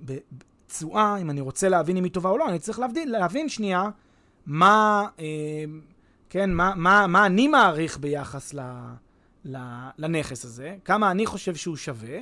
בתשואה, 0.02 1.18
אם 1.18 1.30
אני 1.30 1.42
רוצה 1.42 1.70
להבין 1.70 1.98
אם 1.98 2.04
היא 2.04 2.12
טובה 2.12 2.30
או 2.30 2.38
לא, 2.38 2.50
אני 2.50 2.60
צריך 2.60 2.80
להבין, 2.80 3.10
להבין 3.10 3.50
שנייה 3.50 3.90
מה, 4.46 5.08
אה, 5.20 5.26
כן, 6.30 6.54
מה, 6.54 6.74
מה, 6.76 7.08
מה 7.08 7.26
אני 7.26 7.48
מעריך 7.48 7.98
ביחס 7.98 8.54
ל... 8.54 8.60
לנכס 9.98 10.46
הזה, 10.46 10.76
כמה 10.86 11.12
אני 11.12 11.26
חושב 11.26 11.56
שהוא 11.56 11.76
שווה, 11.76 12.18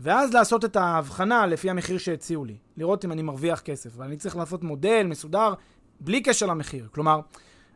ואז 0.00 0.34
לעשות 0.34 0.64
את 0.64 0.76
ההבחנה 0.76 1.46
לפי 1.46 1.70
המחיר 1.70 1.98
שהציעו 1.98 2.44
לי. 2.44 2.56
לראות 2.76 3.04
אם 3.04 3.12
אני 3.12 3.22
מרוויח 3.22 3.60
כסף. 3.60 3.90
ואני 3.96 4.16
צריך 4.16 4.36
לעשות 4.36 4.62
מודל 4.62 5.06
מסודר 5.06 5.54
בלי 6.00 6.22
קשר 6.22 6.46
למחיר. 6.46 6.88
כלומר, 6.94 7.20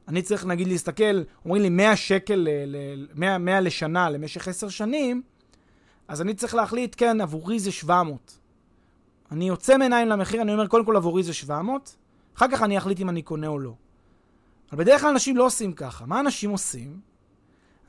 אני 0.09 0.23
צריך 0.23 0.47
נגיד 0.47 0.69
להסתכל, 0.69 1.23
אומרים 1.45 1.63
לי 1.63 1.69
100 1.69 1.97
שקל, 1.97 2.49
100, 3.15 3.39
100 3.39 3.61
לשנה 3.61 4.11
למשך 4.11 4.49
10 4.49 4.69
שנים, 4.69 5.23
אז 6.09 6.21
אני 6.21 6.35
צריך 6.35 6.55
להחליט, 6.55 6.95
כן, 6.99 7.21
עבורי 7.21 7.59
זה 7.59 7.73
700. 7.73 8.39
אני 9.33 9.49
יוצא 9.49 9.77
מעיניים 9.77 10.09
למחיר, 10.09 10.43
אני 10.43 10.53
אומר, 10.53 10.67
קודם 10.67 10.85
כל 10.85 10.97
עבורי 10.97 11.23
זה 11.23 11.33
700, 11.33 11.97
אחר 12.37 12.47
כך 12.53 12.63
אני 12.63 12.79
אחליט 12.79 13.01
אם 13.01 13.09
אני 13.09 13.23
קונה 13.23 13.47
או 13.47 13.59
לא. 13.59 13.75
אבל 14.73 14.85
בדרך 14.85 15.01
כלל 15.01 15.11
אנשים 15.11 15.37
לא 15.37 15.47
עושים 15.47 15.73
ככה. 15.73 16.07
מה 16.07 16.21
אנשים 16.21 16.51
עושים? 16.51 17.01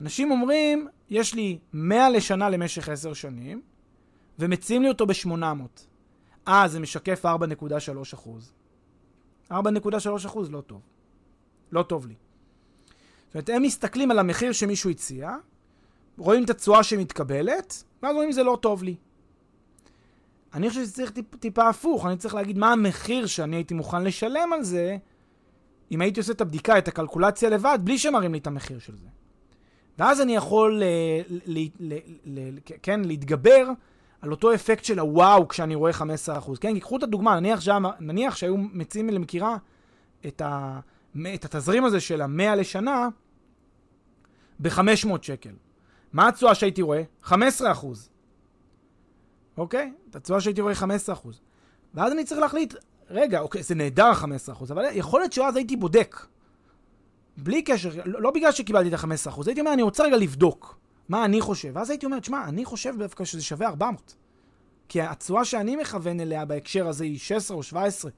אנשים 0.01 0.31
אומרים, 0.31 0.87
יש 1.09 1.33
לי 1.33 1.59
100 1.73 2.09
לשנה 2.09 2.49
למשך 2.49 2.89
10 2.89 3.13
שנים, 3.13 3.61
ומציעים 4.39 4.81
לי 4.81 4.89
אותו 4.89 5.05
ב-800. 5.05 5.35
אה, 6.47 6.67
זה 6.67 6.79
משקף 6.79 7.25
4.3 7.25 7.29
אחוז. 8.13 8.53
4.3 9.51 9.55
אחוז 10.25 10.51
לא 10.51 10.61
טוב. 10.61 10.81
לא 11.71 11.83
טוב 11.83 12.07
לי. 12.07 12.13
זאת 13.27 13.35
אומרת, 13.35 13.49
הם 13.49 13.61
מסתכלים 13.61 14.11
על 14.11 14.19
המחיר 14.19 14.51
שמישהו 14.51 14.89
הציע, 14.89 15.35
רואים 16.17 16.43
את 16.43 16.49
התשואה 16.49 16.83
שמתקבלת, 16.83 17.83
ואז 18.03 18.15
רואים 18.15 18.31
זה 18.31 18.43
לא 18.43 18.57
טוב 18.61 18.83
לי. 18.83 18.95
אני 20.53 20.69
חושב 20.69 20.85
שצריך 20.85 21.11
טיפ, 21.11 21.35
טיפה 21.35 21.69
הפוך, 21.69 22.05
אני 22.05 22.17
צריך 22.17 22.35
להגיד 22.35 22.57
מה 22.57 22.71
המחיר 22.71 23.25
שאני 23.25 23.55
הייתי 23.55 23.73
מוכן 23.73 24.03
לשלם 24.03 24.53
על 24.53 24.63
זה, 24.63 24.97
אם 25.93 26.01
הייתי 26.01 26.19
עושה 26.19 26.33
את 26.33 26.41
הבדיקה, 26.41 26.77
את 26.77 26.87
הקלקולציה 26.87 27.49
לבד, 27.49 27.79
בלי 27.83 27.97
שמראים 27.97 28.33
לי 28.33 28.39
את 28.39 28.47
המחיר 28.47 28.79
של 28.79 28.95
זה. 28.97 29.07
ואז 29.97 30.21
אני 30.21 30.35
יכול, 30.35 30.83
ל, 30.83 30.83
ל, 31.45 31.67
ל, 31.79 31.97
ל, 32.25 32.49
כן, 32.81 33.01
להתגבר 33.05 33.67
על 34.21 34.31
אותו 34.31 34.53
אפקט 34.53 34.83
של 34.83 34.99
הוואו 34.99 35.47
כשאני 35.47 35.75
רואה 35.75 35.91
15%. 35.91 36.03
כן, 36.61 36.79
קחו 36.79 36.97
את 36.97 37.03
הדוגמה, 37.03 37.39
נניח, 37.39 37.61
שם, 37.61 37.83
נניח 37.99 38.35
שהיו 38.35 38.57
מציעים 38.57 39.09
למכירה 39.09 39.57
את, 40.27 40.41
ה, 40.41 40.79
את 41.33 41.45
התזרים 41.45 41.85
הזה 41.85 41.99
של 41.99 42.21
המאה 42.21 42.55
לשנה 42.55 43.07
ב-500 44.59 45.07
שקל. 45.21 45.53
מה 46.13 46.27
התשואה 46.27 46.55
שהייתי 46.55 46.81
רואה? 46.81 47.03
15%. 47.25 47.31
אוקיי? 49.57 49.93
את 50.09 50.15
התשואה 50.15 50.41
שהייתי 50.41 50.61
רואה 50.61 50.73
15%. 50.73 51.27
ואז 51.93 52.11
אני 52.11 52.23
צריך 52.23 52.41
להחליט, 52.41 52.73
רגע, 53.13 53.39
אוקיי, 53.39 53.63
זה 53.63 53.75
נהדר 53.75 54.11
15%, 54.11 54.71
אבל 54.71 54.83
יכול 54.91 55.19
להיות 55.19 55.33
שאז 55.33 55.55
הייתי 55.55 55.75
בודק. 55.75 56.25
בלי 57.37 57.61
קשר, 57.61 57.89
לא, 58.05 58.21
לא 58.21 58.31
בגלל 58.31 58.51
שקיבלתי 58.51 58.89
את 58.89 58.93
ה-15%, 58.93 59.41
הייתי 59.45 59.61
אומר, 59.61 59.73
אני 59.73 59.81
רוצה 59.81 60.03
רגע 60.03 60.17
לבדוק 60.17 60.77
מה 61.09 61.25
אני 61.25 61.41
חושב. 61.41 61.71
ואז 61.73 61.89
הייתי 61.89 62.05
אומר, 62.05 62.19
תשמע, 62.19 62.43
אני 62.47 62.65
חושב 62.65 62.93
דווקא 62.97 63.25
שזה 63.25 63.43
שווה 63.43 63.67
400. 63.67 64.15
כי 64.89 65.01
התשואה 65.01 65.45
שאני 65.45 65.75
מכוון 65.75 66.19
אליה 66.19 66.45
בהקשר 66.45 66.87
הזה 66.87 67.03
היא 67.03 67.19
16 67.19 67.57
או 67.57 67.63
17. 67.63 68.11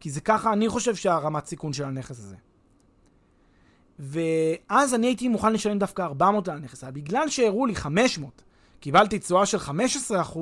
כי 0.00 0.10
זה 0.10 0.20
ככה 0.20 0.52
אני 0.52 0.68
חושב 0.68 0.94
שהרמת 0.94 1.46
סיכון 1.46 1.72
של 1.72 1.84
הנכס 1.84 2.18
הזה. 2.18 2.36
ואז 3.98 4.94
אני 4.94 5.06
הייתי 5.06 5.28
מוכן 5.28 5.52
לשלם 5.52 5.78
דווקא 5.78 6.02
400 6.02 6.48
על 6.48 6.56
הנכס. 6.56 6.84
אבל 6.84 6.92
בגלל 6.92 7.28
שהראו 7.28 7.66
לי 7.66 7.74
500, 7.74 8.42
קיבלתי 8.80 9.18
תשואה 9.18 9.46
של 9.46 9.58
15%, 9.58 10.38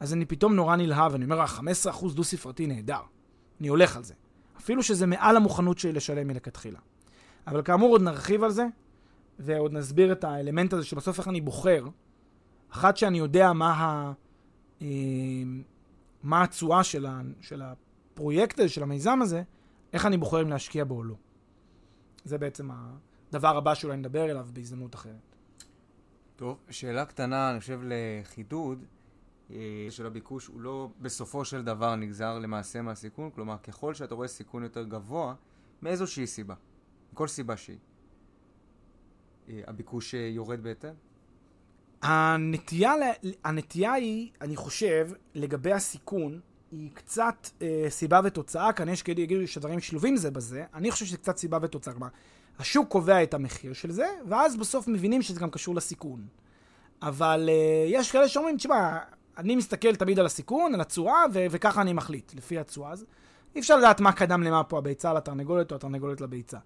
אז 0.00 0.12
אני 0.12 0.24
פתאום 0.24 0.54
נורא 0.54 0.76
נלהב, 0.76 1.14
אני 1.14 1.24
אומר, 1.24 1.44
15% 1.44 2.14
דו-ספרתי 2.14 2.66
נהדר. 2.66 3.00
אני 3.60 3.68
הולך 3.68 3.96
על 3.96 4.04
זה. 4.04 4.14
אפילו 4.58 4.82
שזה 4.82 5.06
מעל 5.06 5.36
המוכנות 5.36 5.78
שלי 5.78 5.92
לשלם 5.92 6.28
מלכתחילה. 6.28 6.78
אבל 7.46 7.62
כאמור 7.62 7.90
עוד 7.90 8.02
נרחיב 8.02 8.44
על 8.44 8.50
זה, 8.50 8.66
ועוד 9.38 9.72
נסביר 9.72 10.12
את 10.12 10.24
האלמנט 10.24 10.72
הזה 10.72 10.84
שבסוף 10.84 11.18
איך 11.18 11.28
אני 11.28 11.40
בוחר, 11.40 11.86
אחת 12.70 12.96
שאני 12.96 13.18
יודע 13.18 13.52
מה, 13.52 13.72
ה, 13.72 14.12
אה, 14.82 14.86
מה 16.22 16.42
התשואה 16.42 16.84
של, 16.84 17.06
ה, 17.06 17.20
של 17.40 17.62
הפרויקט 17.62 18.58
הזה, 18.58 18.68
של 18.68 18.82
המיזם 18.82 19.18
הזה, 19.22 19.42
איך 19.92 20.06
אני 20.06 20.16
בוחר 20.16 20.42
אם 20.42 20.48
להשקיע 20.48 20.84
בו 20.84 20.94
או 20.94 21.04
לא. 21.04 21.14
זה 22.24 22.38
בעצם 22.38 22.68
הדבר 23.30 23.56
הבא 23.56 23.74
שאולי 23.74 23.96
נדבר 23.96 24.30
אליו 24.30 24.46
בהזדמנות 24.52 24.94
אחרת. 24.94 25.36
טוב, 26.36 26.58
שאלה 26.70 27.04
קטנה, 27.04 27.50
אני 27.50 27.60
חושב, 27.60 27.80
לחידוד, 27.84 28.84
של 29.90 30.06
הביקוש 30.06 30.46
הוא 30.46 30.60
לא 30.60 30.88
בסופו 31.00 31.44
של 31.44 31.62
דבר 31.62 31.96
נגזר 31.96 32.38
למעשה 32.38 32.82
מהסיכון, 32.82 33.30
כלומר, 33.34 33.56
ככל 33.62 33.94
שאתה 33.94 34.14
רואה 34.14 34.28
סיכון 34.28 34.62
יותר 34.62 34.84
גבוה, 34.84 35.34
מאיזושהי 35.82 36.26
סיבה. 36.26 36.54
מכל 37.12 37.28
סיבה 37.28 37.56
שהיא. 37.56 37.78
אה, 39.48 39.60
הביקוש 39.66 40.14
אה, 40.14 40.20
יורד 40.20 40.62
בהתאם? 40.62 40.94
הנטייה, 42.02 42.92
הנטייה 43.44 43.92
היא, 43.92 44.30
אני 44.40 44.56
חושב, 44.56 45.08
לגבי 45.34 45.72
הסיכון, 45.72 46.40
היא 46.70 46.90
קצת 46.94 47.48
אה, 47.62 47.86
סיבה 47.88 48.20
ותוצאה, 48.24 48.72
כאן 48.72 48.88
יש 48.88 49.02
כאלה 49.02 49.20
יגידו 49.20 49.48
שדברים 49.48 49.80
שלובים 49.80 50.16
זה 50.16 50.30
בזה, 50.30 50.64
אני 50.74 50.90
חושב 50.90 51.04
שזה 51.06 51.16
קצת 51.16 51.36
סיבה 51.36 51.58
ותוצאה. 51.62 51.92
כלומר, 51.94 52.08
השוק 52.58 52.88
קובע 52.88 53.22
את 53.22 53.34
המחיר 53.34 53.72
של 53.72 53.90
זה, 53.90 54.06
ואז 54.28 54.56
בסוף 54.56 54.88
מבינים 54.88 55.22
שזה 55.22 55.40
גם 55.40 55.50
קשור 55.50 55.74
לסיכון. 55.74 56.26
אבל 57.02 57.48
אה, 57.52 57.84
יש 57.86 58.12
כאלה 58.12 58.28
שאומרים, 58.28 58.56
תשמע, 58.56 58.98
אני 59.38 59.56
מסתכל 59.56 59.94
תמיד 59.94 60.18
על 60.18 60.26
הסיכון, 60.26 60.74
על 60.74 60.80
התשואה, 60.80 61.24
ו- 61.32 61.46
וככה 61.50 61.80
אני 61.80 61.92
מחליט, 61.92 62.34
לפי 62.34 62.58
התשואה. 62.58 62.92
אז 62.92 63.04
אי 63.54 63.60
אפשר 63.60 63.76
לדעת 63.76 64.00
מה 64.00 64.12
קדם 64.12 64.42
למה 64.42 64.64
פה, 64.64 64.78
הביצה 64.78 65.12
לתרנגולת 65.12 65.70
או 65.70 65.76
התרנגולת 65.76 66.20
לביצה. 66.20 66.58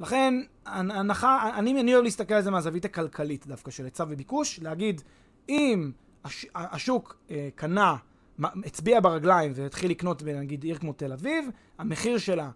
לכן, 0.00 0.34
הנחה, 0.66 1.50
אני, 1.58 1.80
אני 1.80 1.94
אוהב 1.94 2.04
להסתכל 2.04 2.34
על 2.34 2.42
זה 2.42 2.50
מהזווית 2.50 2.84
הכלכלית 2.84 3.46
דווקא 3.46 3.70
של 3.70 3.84
היצע 3.84 4.04
וביקוש, 4.08 4.60
להגיד, 4.62 5.02
אם 5.48 5.90
הש, 6.24 6.46
השוק 6.54 7.16
אה, 7.30 7.48
קנה, 7.54 7.96
הצביע 8.38 9.00
ברגליים 9.00 9.52
והתחיל 9.54 9.90
לקנות 9.90 10.22
בנגיד 10.22 10.64
עיר 10.64 10.78
כמו 10.78 10.92
תל 10.92 11.12
אביב, 11.12 11.48
המחיר 11.78 12.18
שלה, 12.18 12.50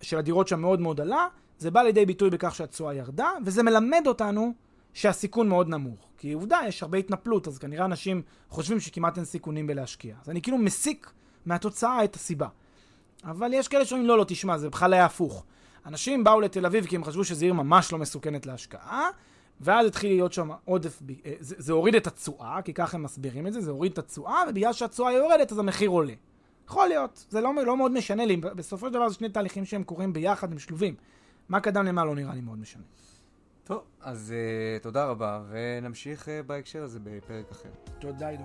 של 0.00 0.18
הדירות 0.18 0.48
שם 0.48 0.60
מאוד 0.60 0.80
מאוד 0.80 1.00
עלה, 1.00 1.26
זה 1.58 1.70
בא 1.70 1.82
לידי 1.82 2.06
ביטוי 2.06 2.30
בכך 2.30 2.54
שהתשואה 2.54 2.94
ירדה, 2.94 3.30
וזה 3.44 3.62
מלמד 3.62 4.04
אותנו 4.06 4.54
שהסיכון 4.94 5.48
מאוד 5.48 5.68
נמוך. 5.68 6.09
כי 6.20 6.32
עובדה, 6.32 6.60
יש 6.66 6.82
הרבה 6.82 6.98
התנפלות, 6.98 7.48
אז 7.48 7.58
כנראה 7.58 7.84
אנשים 7.84 8.22
חושבים 8.48 8.80
שכמעט 8.80 9.16
אין 9.16 9.24
סיכונים 9.24 9.66
בלהשקיע. 9.66 10.16
אז 10.22 10.30
אני 10.30 10.42
כאילו 10.42 10.58
מסיק 10.58 11.10
מהתוצאה 11.46 12.04
את 12.04 12.14
הסיבה. 12.14 12.48
אבל 13.24 13.50
יש 13.52 13.68
כאלה 13.68 13.84
שאומרים, 13.84 14.08
לא, 14.08 14.18
לא, 14.18 14.24
תשמע, 14.28 14.58
זה 14.58 14.70
בכלל 14.70 14.92
היה 14.92 15.04
הפוך. 15.04 15.44
אנשים 15.86 16.24
באו 16.24 16.40
לתל 16.40 16.66
אביב 16.66 16.86
כי 16.86 16.96
הם 16.96 17.04
חשבו 17.04 17.24
שזו 17.24 17.44
עיר 17.44 17.54
ממש 17.54 17.92
לא 17.92 17.98
מסוכנת 17.98 18.46
להשקעה, 18.46 19.08
ואז 19.60 19.86
התחיל 19.86 20.10
להיות 20.10 20.32
שם 20.32 20.50
עודף, 20.64 21.02
אה, 21.26 21.32
זה, 21.40 21.54
זה 21.58 21.72
הוריד 21.72 21.94
את 21.94 22.06
התשואה, 22.06 22.62
כי 22.62 22.74
ככה 22.74 22.96
הם 22.96 23.02
מסבירים 23.02 23.46
את 23.46 23.52
זה, 23.52 23.60
זה 23.60 23.70
הוריד 23.70 23.92
את 23.92 23.98
התשואה, 23.98 24.42
ובגלל 24.48 24.72
שהתשואה 24.72 25.12
יורדת 25.12 25.52
אז 25.52 25.58
המחיר 25.58 25.90
עולה. 25.90 26.14
יכול 26.66 26.88
להיות, 26.88 27.26
זה 27.30 27.40
לא, 27.40 27.52
לא 27.66 27.76
מאוד 27.76 27.92
משנה 27.92 28.24
לי, 28.24 28.36
בסופו 28.36 28.86
של 28.86 28.92
דבר 28.92 29.08
זה 29.08 29.14
שני 29.14 29.28
תהליכים 29.28 29.64
שהם 29.64 29.84
קורים 29.84 30.12
ביחד, 30.12 30.52
הם 30.52 30.58
שלובים. 30.58 30.94
מה 31.48 31.60
קדם 31.60 31.86
למה 31.86 32.04
לא 32.04 32.14
נראה 32.14 32.34
לי 32.34 32.40
מאוד 32.40 32.58
משנה. 32.58 32.82
טוב, 33.70 33.84
אז 34.00 34.34
uh, 34.78 34.82
תודה 34.82 35.04
רבה, 35.04 35.42
ונמשיך 35.48 36.28
uh, 36.28 36.30
בהקשר 36.46 36.82
הזה 36.82 36.98
בפרק 37.02 37.50
אחר. 37.50 37.68
תודה, 37.98 38.28
עידו. 38.28 38.44